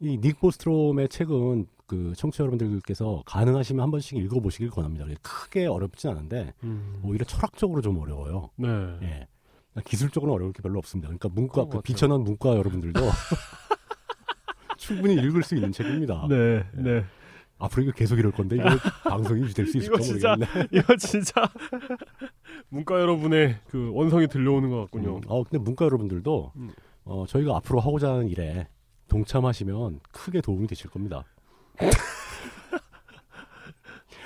[0.00, 5.06] 이 닉 보스트롬의 책은 그 청취자 여러분들께서 가능하시면 한 번씩 읽어보시길 권합니다.
[5.22, 7.00] 크게 어렵진 않은데 음.
[7.02, 8.50] 오히려 철학적으로 좀 어려워요.
[8.56, 8.68] 네.
[9.02, 9.26] 예.
[9.84, 11.08] 기술적으로는 어려울 게 별로 없습니다.
[11.08, 11.80] 그러니까 문과 그.
[11.80, 13.00] 비천한 문과 여러분들도
[14.76, 16.26] 충분히 읽을 수 있는 책입니다.
[16.28, 17.04] 네, 네.
[17.58, 18.64] 앞으로 이거 계속 이럴 건데 이거
[19.08, 20.68] 방송이 유지될 수 있을까 진짜 모르겠네.
[20.72, 21.48] 이거 진짜
[22.68, 25.16] 문과 여러분의 그 원성이 들려오는 것 같군요.
[25.16, 26.70] 음, 어 근데 문과 여러분들도 음.
[27.04, 28.68] 어, 저희가 앞으로 하고자 하는 일에
[29.08, 31.24] 동참하시면 크게 도움이 되실 겁니다.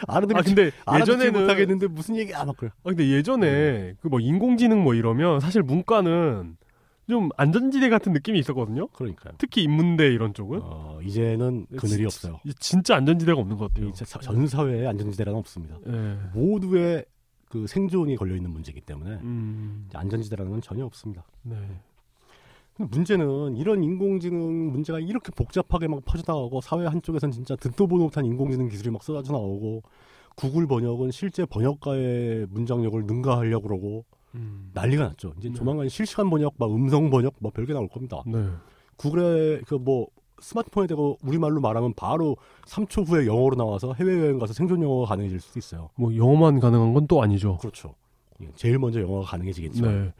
[0.09, 2.71] 알아들을 아 근데 예전에는 예전에는 못하겠는데 무슨 얘기야 막 그래.
[2.83, 6.57] 아 근데 예전에 그 뭐 인공지능 뭐 이러면 사실 문과는
[7.09, 8.88] 좀 안전지대 같은 느낌이 있었거든요.
[8.88, 9.35] 그러니까요.
[9.38, 12.41] 특히 인문대 이런 쪽은 어, 이제는 그늘이 진- 없어요.
[12.45, 13.93] 이- 진짜 안전지대가 없는 것 같아요.
[13.93, 15.77] 전 사회에 안전지대란 없습니다.
[15.87, 16.19] 예.
[16.33, 17.05] 모두의
[17.49, 21.23] 그 생존이 걸려 있는 문제이기 때문에 음, 안전지대라는 건 전혀 없습니다.
[21.43, 21.57] 네.
[22.78, 28.68] 문제는 이런 인공지능 문제가 이렇게 복잡하게 막 퍼져나가고 사회 한쪽에선 진짜 듣도 보도 못한 인공지능
[28.68, 29.82] 기술이 막 쏟아져 나오고
[30.37, 34.04] 구글 번역은 실제 번역가의 문장력을 능가하려고 그러고
[34.35, 35.35] 음, 난리가 났죠.
[35.38, 35.54] 이제 네.
[35.54, 38.22] 조만간 실시간 번역, 막 음성 번역, 뭐 별게 나올 겁니다.
[38.26, 38.46] 네.
[38.96, 40.06] 구글의 그 뭐
[40.40, 45.58] 스마트폰에 대고 우리말로 말하면 바로 3초 후에 영어로 나와서 해외여행 가서 생존 영어가 가능해질 수도
[45.61, 45.90] 있어요.
[45.94, 47.58] 뭐 영어만 가능한 건 또 아니죠.
[47.58, 47.94] 그렇죠.
[48.40, 49.87] 예, 제일 먼저 영어가 가능해지겠죠.
[49.87, 50.12] 네.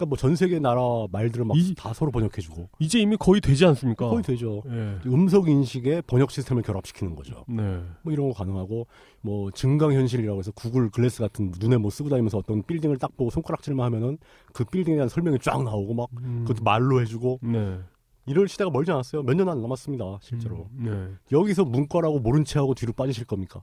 [0.00, 0.06] 예.
[0.06, 3.64] 그러니까 뭐 전 세계 나라 말들을 막 이- 다 서로 번역해주고 이제 이미 거의 되지
[3.66, 4.08] 않습니까?
[4.08, 4.62] 거의 되죠.
[4.68, 4.98] 예.
[5.06, 7.44] 음성 인식에 번역 시스템을 결합시키는 거죠.
[7.48, 7.82] 네.
[8.02, 8.86] 뭐 이런 거 가능하고
[9.22, 13.30] 뭐 증강 현실이라고 해서 구글 글래스 같은 눈에 뭐 쓰고 다니면서 어떤 빌딩을 딱 보고
[13.30, 14.18] 손가락질만 하면은
[14.52, 16.44] 그 빌딩에 대한 설명이 쫙 나오고 막 음.
[16.46, 17.78] 그것도 말로 해주고 네.
[18.26, 19.22] 이럴 시대가 멀지 않았어요.
[19.22, 20.18] 몇 년 안 남았습니다.
[20.22, 20.68] 실제로.
[20.78, 21.36] 음, 네.
[21.36, 23.62] 여기서 문과라고 모른 체하고 뒤로 빠지실 겁니까?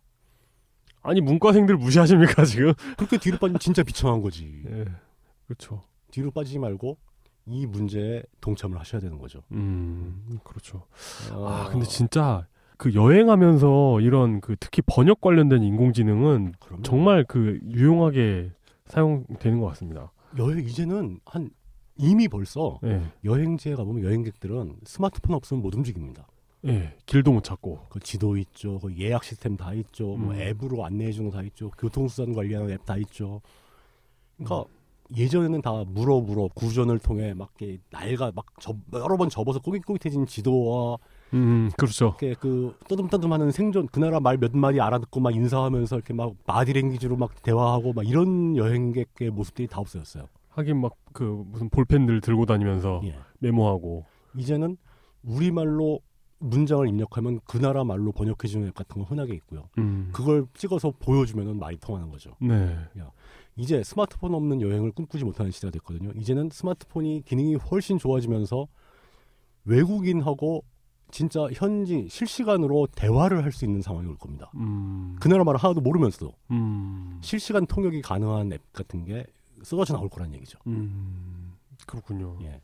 [1.04, 2.73] 아니 문과생들 무시하십니까 지금?
[2.97, 4.63] 그렇게 뒤로 빠지면 진짜 비참한 거지.
[4.67, 4.86] 예.
[5.45, 5.84] 그렇죠.
[6.17, 6.97] 뒤로 빠지지 말고
[7.45, 9.41] 이 문제에 동참을 하셔야 되는 거죠.
[9.51, 10.84] 음, 그렇죠.
[11.32, 16.82] 어, 아, 근데 진짜 그 여행하면서 이런 그 특히 번역 관련된 인공지능은 그럼요.
[16.82, 18.51] 정말 그 유용하게
[18.88, 20.12] 사용되는 것 같습니다.
[20.39, 21.51] 여행 이제는 한
[21.97, 23.01] 이미 벌써 예.
[23.23, 26.27] 여행지에 가보면 여행객들은 스마트폰 없으면 못 움직입니다.
[26.65, 26.95] 예.
[27.06, 27.86] 길도 못 찾고.
[27.89, 30.39] 그 지도 있죠, 그 예약 시스템 다 있죠, 뭐 음.
[30.39, 33.41] 앱으로 안내해 주는 거 다 있죠, 교통수단 관리하는 앱 다 있죠.
[34.38, 34.77] 그러니까 음.
[35.15, 40.26] 예전에는 다 물어 물어 구전을 통해 막 이렇게 날가 막 접, 여러 번 접어서 꼬깃꼬깃해진
[40.26, 40.98] 지도와
[41.34, 42.15] 음, 그렇죠.
[42.22, 47.15] 이렇게 그 떠듬떠듬하는 생존 그 나라 말 몇 마디 알아듣고 막 인사하면서 이렇게 막 바디랭귀지로
[47.17, 50.26] 막 대화하고 막 이런 여행객의 모습들이 다 없어졌어요.
[50.50, 53.15] 하긴 막 그 무슨 볼펜들 들고 다니면서 예.
[53.39, 54.06] 메모하고.
[54.38, 54.78] 이제는
[55.24, 56.00] 우리 말로
[56.38, 59.67] 문장을 입력하면 그 나라 말로 번역해주는 앱 같은 거 흔하게 있고요.
[59.80, 60.10] 음.
[60.13, 62.36] 그걸 찍어서 보여주면 말이 통하는 거죠.
[62.39, 62.78] 네.
[63.58, 66.12] 이제 스마트폰 없는 여행을 꿈꾸지 못하는 시대가 됐거든요.
[66.15, 68.67] 이제는 스마트폰이 기능이 훨씬 좋아지면서
[69.65, 70.63] 외국인하고
[71.10, 74.52] 진짜 현지 실시간으로 대화를 할 수 있는 상황이 올 겁니다.
[74.56, 75.15] 음.
[75.20, 77.17] 그 나라 말을 하나도 모르면서도 음.
[77.22, 79.26] 실시간 통역이 가능한 앱 같은 게
[79.63, 80.60] 쏟아져 나올 거란 얘기죠.
[80.67, 81.54] 음.
[81.86, 82.38] 그렇군요.
[82.41, 82.62] 예.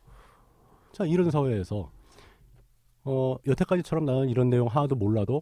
[0.92, 1.90] 자 이런 사회에서
[3.06, 5.42] 어 여태까지처럼 나는 이런 내용 하나도 몰라도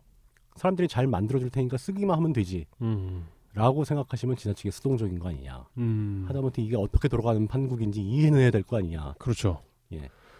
[0.55, 3.25] 사람들이 잘 만들어줄 테니까 쓰기만 하면 되지 음.
[3.53, 5.65] 라고 생각하시면 지나치게 수동적인 거 아니냐.
[5.77, 6.25] 음.
[6.27, 9.15] 하다못해 이게 어떻게 돌아가는 판국인지 이해는 해야 될 거 아니냐.
[9.19, 9.61] 그렇죠.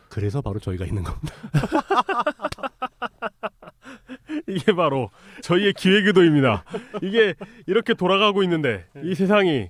[0.10, 1.34] 그래서 바로 저희가 있는 겁니다.
[4.48, 5.10] 이게 바로
[5.42, 6.64] 저희의 기획의도입니다.
[7.02, 7.34] 이게
[7.68, 9.70] 이렇게 돌아가고 있는데 이 세상이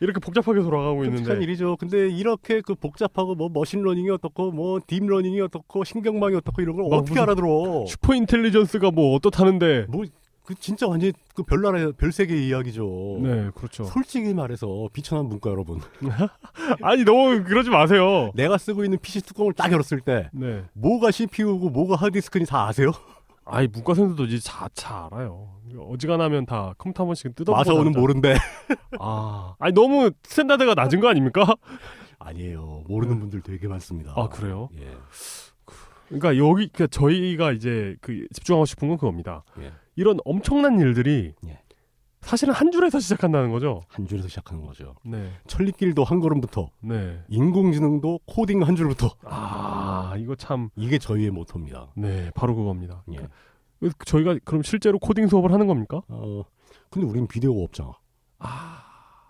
[0.00, 1.42] 이렇게 복잡하게 돌아가고 있는데.
[1.42, 1.76] 일이죠.
[1.76, 7.20] 근데 이렇게 그 복잡하고 뭐 머신러닝이 어떻고 뭐 딥러닝이 어떻고 신경망이 어떻고 이런 걸막 어떻게
[7.20, 7.84] 알아들어?
[7.86, 9.86] super intelligence가 뭐 어떻다는데.
[9.90, 10.04] 뭐
[10.50, 13.84] 그 진짜 완전 그 별나라 별세계 이야기죠 네 그렇죠.
[13.84, 15.80] 솔직히 말해서 비천한 문과 여러분
[16.82, 18.32] 아니 너무 그러지 마세요.
[18.34, 20.64] 내가 쓰고 있는 PC 뚜껑을 딱 열었을 때 네.
[20.72, 22.90] 뭐가 CPU고 뭐가 하드디스크인지 다 아세요?
[23.44, 25.52] 아이 문과생들도 이제 차차 알아요.
[25.78, 28.00] 어지간하면 다 컴퓨터 한 번씩 뜯어보고 나오잖아.
[28.00, 28.34] 모른대.
[28.98, 31.46] 아, 아니 너무 standard가 낮은 거 아닙니까?
[32.18, 32.84] 아니에요.
[32.88, 34.14] 모르는 분들 되게 많습니다.
[34.16, 34.68] 아 그래요?
[34.80, 34.88] 예.
[36.08, 39.44] 그러니까 여기 그러니까 저희가 이제 그 집중하고 싶은 건 그겁니다.
[39.60, 39.72] 예.
[39.96, 41.58] 이런 엄청난 일들이 예.
[42.20, 43.80] 사실은 한 줄에서 시작한다는 거죠.
[43.88, 44.94] 한 줄에서 시작하는 거죠.
[45.04, 47.22] 네, 천리길도 한 걸음부터 네.
[47.28, 51.92] 인공지능도 코딩 한 줄부터 아 이거 참 이게 저희의 모토입니다.
[51.96, 53.04] 네, 바로 그겁니다.
[53.12, 53.16] 예.
[53.80, 56.02] 그- 저희가 그럼 실제로 코딩 수업을 하는 겁니까?
[56.08, 56.42] 어
[56.90, 57.92] 근데 우린 비디오가 없잖아.
[58.38, 58.82] 아,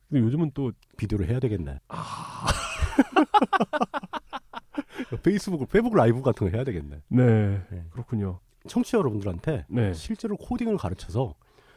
[0.08, 1.78] 근데 요즘은 또 비디오를 해야 되겠네.
[1.88, 2.46] 아,
[5.22, 7.00] 페이스북, 페이북 라이브 같은 거 해야 되겠네.
[7.08, 7.84] 네, 네.
[7.90, 8.40] 그렇군요.
[8.66, 11.34] 청취자 여러분들한테 네, 실제로 코딩을 가르쳐서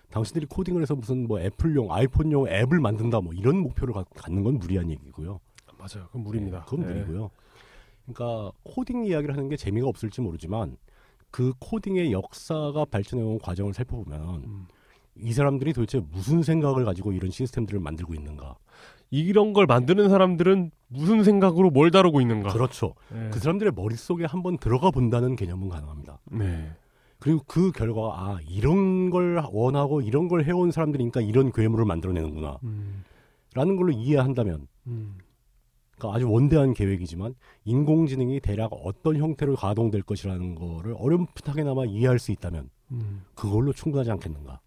[0.10, 4.60] 당신들이 코딩을 해서 무슨 뭐 애플용, 아이폰용 앱을 만든다 뭐 이런 목표를 가- 갖는 건
[4.60, 5.40] 무리한 얘기고요.
[5.78, 6.08] 맞아요.
[6.08, 6.60] 그건 무리입니다.
[6.60, 6.94] 네, 그건 네.
[6.94, 7.32] 무리고요.
[8.06, 10.78] 그러니까 코딩 이야기를 하는 게 재미가 없을지 모르지만
[11.32, 14.68] 그 코딩의 역사가 발전해온 과정을 살펴보면 음.
[15.16, 18.56] 이 사람들이 도대체 무슨 생각을 가지고 이런 시스템들을 만들고 있는가?
[19.14, 22.52] 이런 걸 만드는 사람들은 무슨 생각으로 뭘 다루고 있는가?
[22.52, 22.96] 그렇죠.
[23.12, 23.30] 네.
[23.32, 26.18] 그 사람들의 머릿속에 한번 들어가 본다는 개념은 가능합니다.
[26.32, 26.72] 네.
[27.20, 33.04] 그리고 그 결과가 아 이런 걸 원하고 이런 걸 해온 사람들이니까 이런 괴물을 만들어내는구나 음,
[33.54, 35.20] 라는 걸로 이해한다면 음,
[35.96, 42.70] 그러니까 아주 원대한 계획이지만 인공지능이 대략 어떤 형태로 가동될 것이라는 거를 어렴풋하게나마 이해할 수 있다면
[42.92, 43.24] 음.
[43.36, 44.60] 그걸로 충분하지 않겠는가?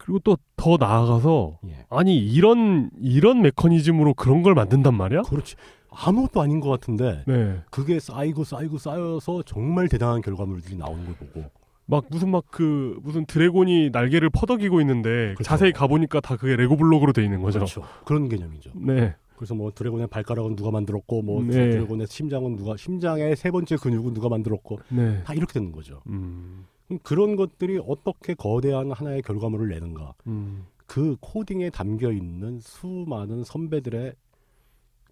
[0.00, 1.86] 그리고 또 더 나아가서 예.
[1.88, 5.22] 아니 이런 이런 메커니즘으로 그런 걸 만든단 말이야?
[5.22, 5.54] 그렇지.
[5.88, 7.60] 아무것도 아닌 것 같은데 네.
[7.70, 11.44] 그게 쌓이고 쌓이고 쌓여서 정말 대단한 결과물들이 나오는 걸 보고
[11.86, 15.42] 막 무슨 막 그 무슨 드래곤이 날개를 퍼덕이고 있는데 그렇죠.
[15.44, 17.60] 자세히 가보니까 다 그게 레고 블록으로 돼 있는 거죠.
[17.60, 17.82] 그렇죠.
[18.04, 18.72] 그런 개념이죠.
[18.74, 19.14] 네.
[19.36, 21.52] 그래서 뭐 드래곤의 발가락은 누가 만들었고 뭐 네.
[21.70, 25.22] 드래곤의 심장은 누가 심장의 세 번째 근육은 누가 만들었고 네.
[25.24, 26.02] 다 이렇게 되는 거죠.
[26.08, 26.66] 음.
[26.98, 30.14] 그런 것들이 어떻게 거대한 하나의 결과물을 내는가?
[30.26, 30.66] 음.
[30.86, 34.14] 그 코딩에 담겨 있는 수많은 선배들의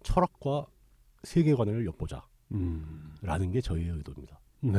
[0.03, 0.65] 철학과
[1.23, 3.51] 세계관을 엿보자라는 음.
[3.51, 4.39] 게 저희의 의도입니다.
[4.61, 4.71] 네.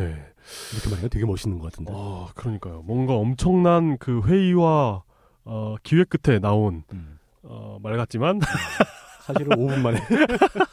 [0.72, 1.92] 이렇게 말하니까 되게 멋있는 것 같은데.
[1.94, 2.82] 아, 그러니까요.
[2.82, 5.02] 뭔가 엄청난 그 회의와
[5.44, 7.18] 어, 기획 끝에 나온 음.
[7.42, 8.40] 어, 말 같지만
[9.22, 10.00] 사실은 5분 만에.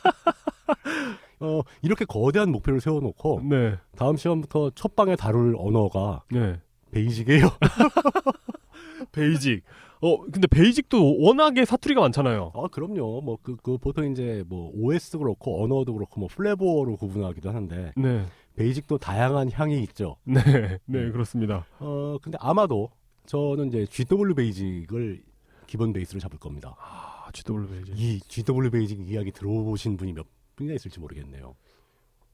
[1.40, 3.76] 어, 이렇게 거대한 목표를 세워놓고 네.
[3.96, 6.60] 다음 시간부터 첫 방에 다룰 언어가 네.
[6.92, 7.48] BASIC이에요.
[9.12, 9.64] BASIC.
[10.02, 12.52] 어, 근데 BASIC도 워낙에 사투리가 많잖아요.
[12.54, 13.22] 아, 그럼요.
[13.22, 18.26] 뭐, 그, 그, 보통 이제 뭐, OS도 그렇고, 언어도 그렇고, 뭐, flavor로 구분하기도 하는데, 네.
[18.56, 20.18] BASIC도 다양한 향이 있죠.
[20.24, 20.42] 네.
[20.86, 21.66] 네, 그렇습니다.
[21.80, 22.92] 어, 근데 아마도
[23.26, 25.24] 저는 이제 GW BASIC을
[25.66, 26.76] 기본 베이스로 잡을 겁니다.
[26.80, 27.94] 아, GW BASIC.
[27.98, 30.26] 이 GW BASIC 이야기 들어보신 분이 몇
[30.58, 31.56] 분이나 있을지 모르겠네요.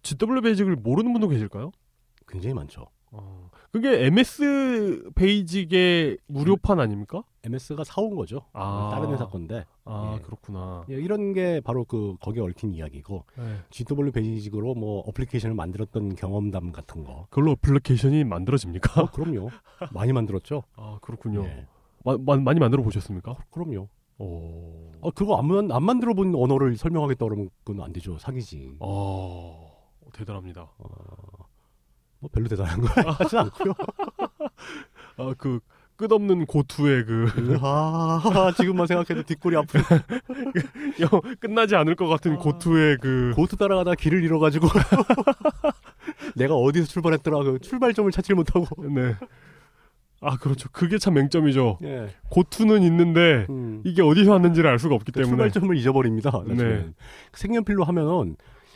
[0.01, 1.71] GW BASIC을 모르는 분도 계실까요?
[2.27, 2.87] 굉장히 많죠.
[3.11, 7.23] 어, 그게 MS BASIC의 무료판 아닙니까?
[7.43, 8.45] MS가 사온 거죠.
[8.53, 8.89] 아.
[8.91, 10.21] 다른 회사 건데 아, 예.
[10.23, 10.83] 그렇구나.
[10.89, 13.57] 예, 이런 게 바로 그 거기에 얽힌 이야기고 네.
[13.69, 17.27] GW BASIC으로 뭐 어플리케이션을 만들었던 경험담 같은 거.
[17.29, 19.01] 그걸로 어플리케이션이 만들어집니까?
[19.01, 19.49] 어, 그럼요.
[19.91, 20.63] 많이 만들었죠.
[20.75, 21.43] 아, 그렇군요.
[21.45, 21.67] 예.
[22.03, 23.35] 마, 마- 많이 만들어 보셨습니까?
[23.51, 23.89] 그럼요.
[24.19, 24.91] 오.
[25.01, 28.17] 어, 그거 안, 만- 안 만들어 본 언어를 설명하겠다 그러면 그건 안 되죠.
[28.19, 28.75] 사기지.
[28.79, 29.71] 어,
[30.13, 30.69] 대단합니다.
[32.19, 33.73] 뭐 별로 대단한 거 하진 않고요.
[35.17, 35.59] 아, 그
[35.97, 39.77] 끝없는 고투의 그 아, 지금만 생각해도 뒷골이 아프.
[41.01, 42.37] 영- 끝나지 않을 것 같은 아.
[42.37, 44.67] 고투의 그 고트 따라가다 길을 잃어가지고
[46.35, 48.87] 내가 어디서 출발했더라 그 출발점을 찾지 못하고.
[48.87, 49.15] 네.
[50.23, 50.69] 아, 그렇죠.
[50.71, 51.79] 그게 참 맹점이죠.
[51.83, 52.09] 예.
[52.29, 53.81] GOTO는 있는데 음.
[53.83, 56.43] 이게 어디서 왔는지를 알 수가 없기 때문에 출발점을 잊어버립니다.
[56.47, 56.55] 네.
[56.55, 56.89] 네.
[57.33, 58.35] 색연필로 하면은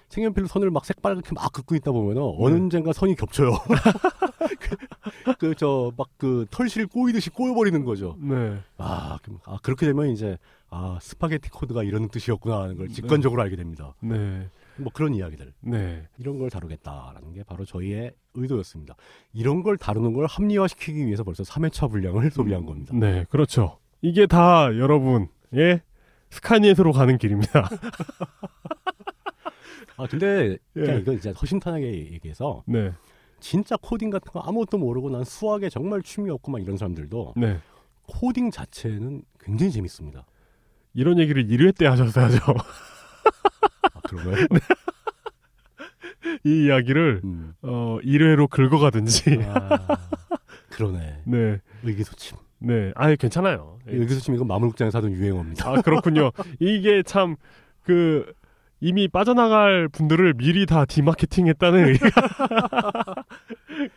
[0.09, 2.61] 색연필로 선을 막 새빨갛게 막 긋고 있다 보면은 어느 네.
[2.61, 3.51] 언젠가 선이 겹쳐요.
[5.39, 8.15] 그 저막그 털실 꼬이듯이 꼬여버리는 거죠.
[8.19, 8.57] 네.
[8.77, 10.37] 아, 아 그렇게 되면 이제
[10.69, 13.93] 아 스파게티 코드가 이런 뜻이었구나 하는 걸 직관적으로 알게 됩니다.
[13.99, 14.49] 네.
[14.77, 15.53] 뭐 그런 이야기들.
[15.61, 16.07] 네.
[16.17, 18.95] 이런 걸 다루겠다라는 게 바로 저희의 의도였습니다.
[19.33, 22.93] 이런 걸 다루는 걸 합리화시키기 위해서 벌써 3회차 분량을 소비한 겁니다.
[22.95, 23.79] 네, 그렇죠.
[24.01, 25.81] 이게 다 여러분, 예?
[26.29, 27.69] 스카니에서로 가는 길입니다.
[29.99, 30.99] 아 근데 예.
[30.99, 32.91] 이거 진짜 허심탄회하게 얘기해서 네.
[33.39, 37.57] 진짜 코딩 같은 거 아무것도 모르고 난 수학에 정말 취미 없고 막 이런 사람들도 네.
[38.07, 40.25] 코딩 자체는 굉장히 재밌습니다.
[40.93, 42.37] 이런 얘기를 1회 때 하셨어야죠.
[43.93, 44.45] 아, 그런가요?
[46.43, 47.53] 이 이야기를 음.
[47.61, 49.39] 어 1회로 긁어가든지.
[49.43, 49.97] 아,
[50.71, 51.21] 그러네.
[51.27, 51.59] 네.
[51.83, 52.37] 의기소침.
[52.59, 52.91] 네.
[52.95, 53.79] 아예 괜찮아요.
[53.87, 53.93] 예.
[53.95, 55.69] 의기소침 이건 마물국장에서 하던 유행어입니다.
[55.69, 56.31] 아, 그렇군요.
[56.59, 57.35] 이게 참
[57.87, 58.31] 그
[58.81, 63.15] 이미 빠져나갈 분들을 미리 다 디마케팅 했다는 의미가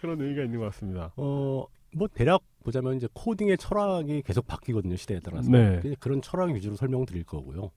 [0.00, 1.12] 그런 의미가 있는 것 같습니다.
[1.16, 5.50] 어, 뭐 대략 보자면 이제 코딩의 철학이 계속 바뀌거든요 시대에 따라서.
[5.50, 5.82] 네.
[5.98, 7.72] 그런 철학 위주로 설명드릴 거고요.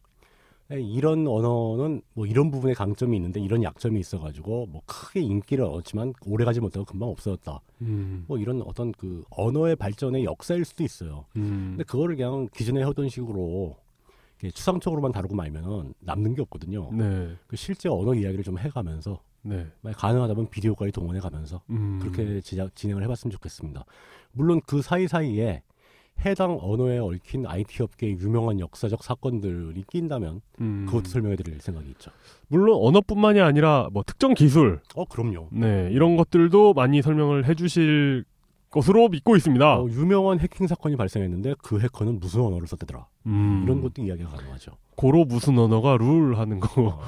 [0.71, 6.13] 예, 이런 언어는 뭐 이런 부분에 강점이 있는데 이런 약점이 있어가지고 뭐 크게 인기를 얻었지만
[6.26, 7.60] 오래가지 못하고 금방 없어졌다.
[7.82, 8.26] 음.
[8.28, 11.26] 뭐 이런 어떤 그 언어의 발전의 역사일 수도 있어요.
[11.36, 11.71] 음.
[11.71, 13.76] 근데 그거를 그냥 기존에 하던 식으로
[14.54, 16.91] 추상적으로만 다루고 말면은 남는 게 없거든요.
[16.91, 17.36] 네.
[17.47, 19.67] 그 실제 언어 이야기를 좀 해가면서 네.
[19.82, 21.99] 만약 가능하다면 비디오까지 동원해 가면서 음.
[22.02, 23.86] 그렇게 진행을 해봤으면 좋겠습니다.
[24.32, 25.62] 물론 그 사이 사이에
[26.26, 30.86] 해당 언어에 얽힌 IT 업계의 유명한 역사적 사건들이 낀다면 음.
[30.88, 32.12] 그것도 설명해 드릴 생각이 있죠.
[32.47, 35.49] 물론 언어뿐만이 아니라 뭐 특정 기술, 어, 그럼요.
[35.52, 38.23] 네 이런 것들도 많이 설명을 해 주실
[38.69, 39.82] 것으로 믿고 있습니다.
[39.82, 43.06] 어, 유명한 해킹 사건이 발생했는데 그 해커는 무슨 언어를 썼대더라.
[43.28, 43.62] 음.
[43.65, 44.71] 이런 것도 이야기가 가능하죠.
[44.95, 46.82] 고로 무슨 언어가 룰 하는 거.
[46.82, 47.02] 어,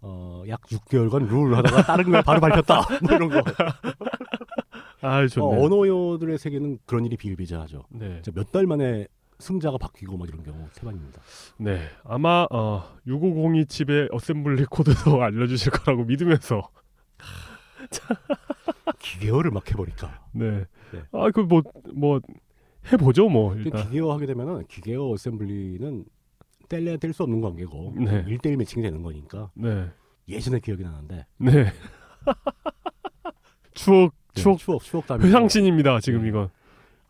[0.00, 2.82] 어, 약 6개월간 룰 하다가 다른 걸 바로 바꿨다.
[3.02, 3.42] 뭐 이런 거.
[5.00, 5.62] 아 어, 좋네.
[5.64, 7.84] 언어들의 세계는 그런 일이 비일비재하죠.
[7.90, 8.22] 네.
[8.34, 9.06] 몇 달 만에
[9.38, 11.20] 승자가 바뀌고 막 이런 경우 태반입니다.
[11.58, 11.80] 네.
[12.04, 16.70] 아마 어, 6502 칩의 어셈블리 코드도 알려주실 거라고 믿으면서.
[18.98, 20.26] 기계어를 막 해버릴까.
[20.32, 20.64] 네.
[20.92, 21.02] 네.
[21.12, 21.62] 아그 뭐
[21.94, 22.20] 뭐
[22.92, 23.82] 해보죠 뭐 일단.
[23.84, 26.04] 기계어 하게 되면은 기계어 어셈블리는
[26.68, 28.24] 뗄래야 뗄 수 없는 관계고 네.
[28.26, 29.90] 일대일 매칭이 되는 거니까 네.
[30.28, 31.66] 예전에 기억이 나는데 네.
[33.74, 36.28] 추억 네, 추억 추억 추억 담이 회상신입니다 지금 네.
[36.28, 36.50] 이건.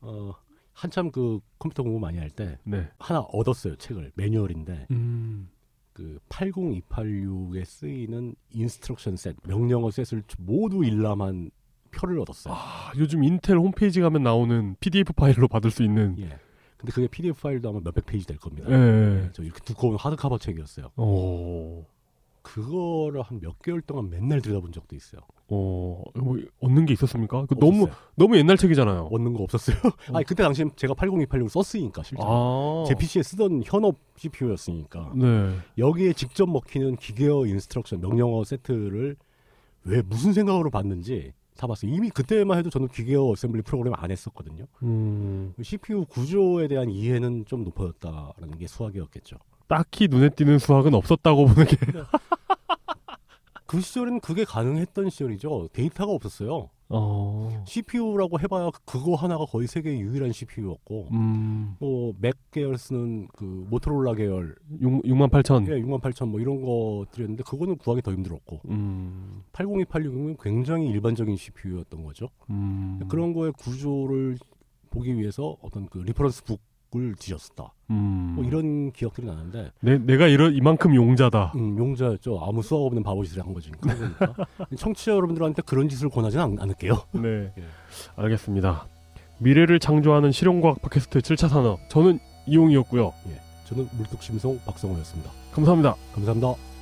[0.00, 0.34] 어
[0.72, 2.88] 한참 그 컴퓨터 공부 많이 할때 네.
[2.98, 5.48] 하나 얻었어요 책을 매뉴얼인데 음.
[5.92, 11.50] 그 80286에 쓰이는 instruction set 명령어 셋을 모두 일람한
[11.92, 12.52] 표를 얻었어요.
[12.52, 16.16] 아, 요즘 인텔 홈페이지 가면 나오는 PDF 파일로 받을 수 있는.
[16.18, 16.38] 예.
[16.76, 18.68] 근데 그게 PDF 파일도 아마 몇백 페이지 될 겁니다.
[18.68, 18.74] 예.
[18.74, 19.30] 예.
[19.32, 20.90] 저 이렇게 두꺼운 하드커버 책이었어요.
[20.96, 21.86] 오.
[22.44, 25.22] 그거를 한 몇 개월 동안 맨날 들여다본 적도 있어요.
[25.48, 27.46] 어, 뭐 얻는 게 있었습니까?
[27.46, 27.88] 그 너무.
[28.16, 29.08] 너무 옛날 책이잖아요.
[29.10, 29.76] 얻는 거 없었어요.
[30.14, 32.84] 아니 그때 당시 제가 80286을 썼으니까 실제 아.
[32.86, 35.56] 제 PC에 쓰던 현업 CPU였으니까 네.
[35.78, 39.16] 여기에 직접 먹히는 기계어 instruction 명령어 세트를
[39.84, 41.92] 왜 무슨 생각으로 봤는지 다 봤어요.
[41.92, 44.66] 이미 그때만 해도 저는 기계어 어셈블리 프로그램 안 했었거든요.
[44.82, 45.54] 음.
[45.62, 49.36] CPU 구조에 대한 이해는 좀 높아졌다라는 게 수확이었겠죠.
[49.68, 51.76] 딱히 눈에 띄는 수학은 없었다고 보는 게.
[53.66, 55.68] 그 시절은 그게 가능했던 시절이죠.
[55.72, 56.70] 데이터가 없었어요.
[56.90, 57.64] 어.
[57.66, 61.76] CPU라고 해봐야 그거 하나가 거의 세계 유일한 CPU였고, 음.
[61.80, 65.66] 뭐맥 계열 쓰는 그 모토로라 계열 6, 6만 8천.
[65.68, 69.42] 예, 68,000뭐 이런 것들이었는데 그거는 구하기 더 힘들었고 음.
[69.52, 72.28] 80286은 굉장히 일반적인 CPU였던 거죠.
[72.50, 73.00] 음.
[73.08, 74.36] 그런 거의 구조를
[74.90, 76.60] 보기 위해서 어떤 그 reference book
[76.96, 77.72] 을 지었다.
[77.90, 78.34] 음.
[78.36, 81.52] 뭐 이런 기억들이 나는데 내, 내가 이런 이만큼 용자다.
[81.56, 82.40] 음, 용자였죠.
[82.42, 83.70] 아무 수학 없는 바보짓을 한 거지.
[83.80, 84.34] 그러니까
[84.76, 87.02] 청취자 여러분들한테 그런 짓을 권하지는 않, 않을게요.
[87.12, 87.52] 네.
[87.58, 87.64] 예.
[88.16, 88.86] 알겠습니다.
[89.38, 91.80] 미래를 창조하는 실용과학 팟캐스트 7차 산업.
[91.88, 93.12] 저는 이용이었고요.
[93.66, 95.30] 저는 물뚝심송 박성호였습니다.
[95.52, 95.96] 감사합니다.
[96.14, 96.73] 감사합니다.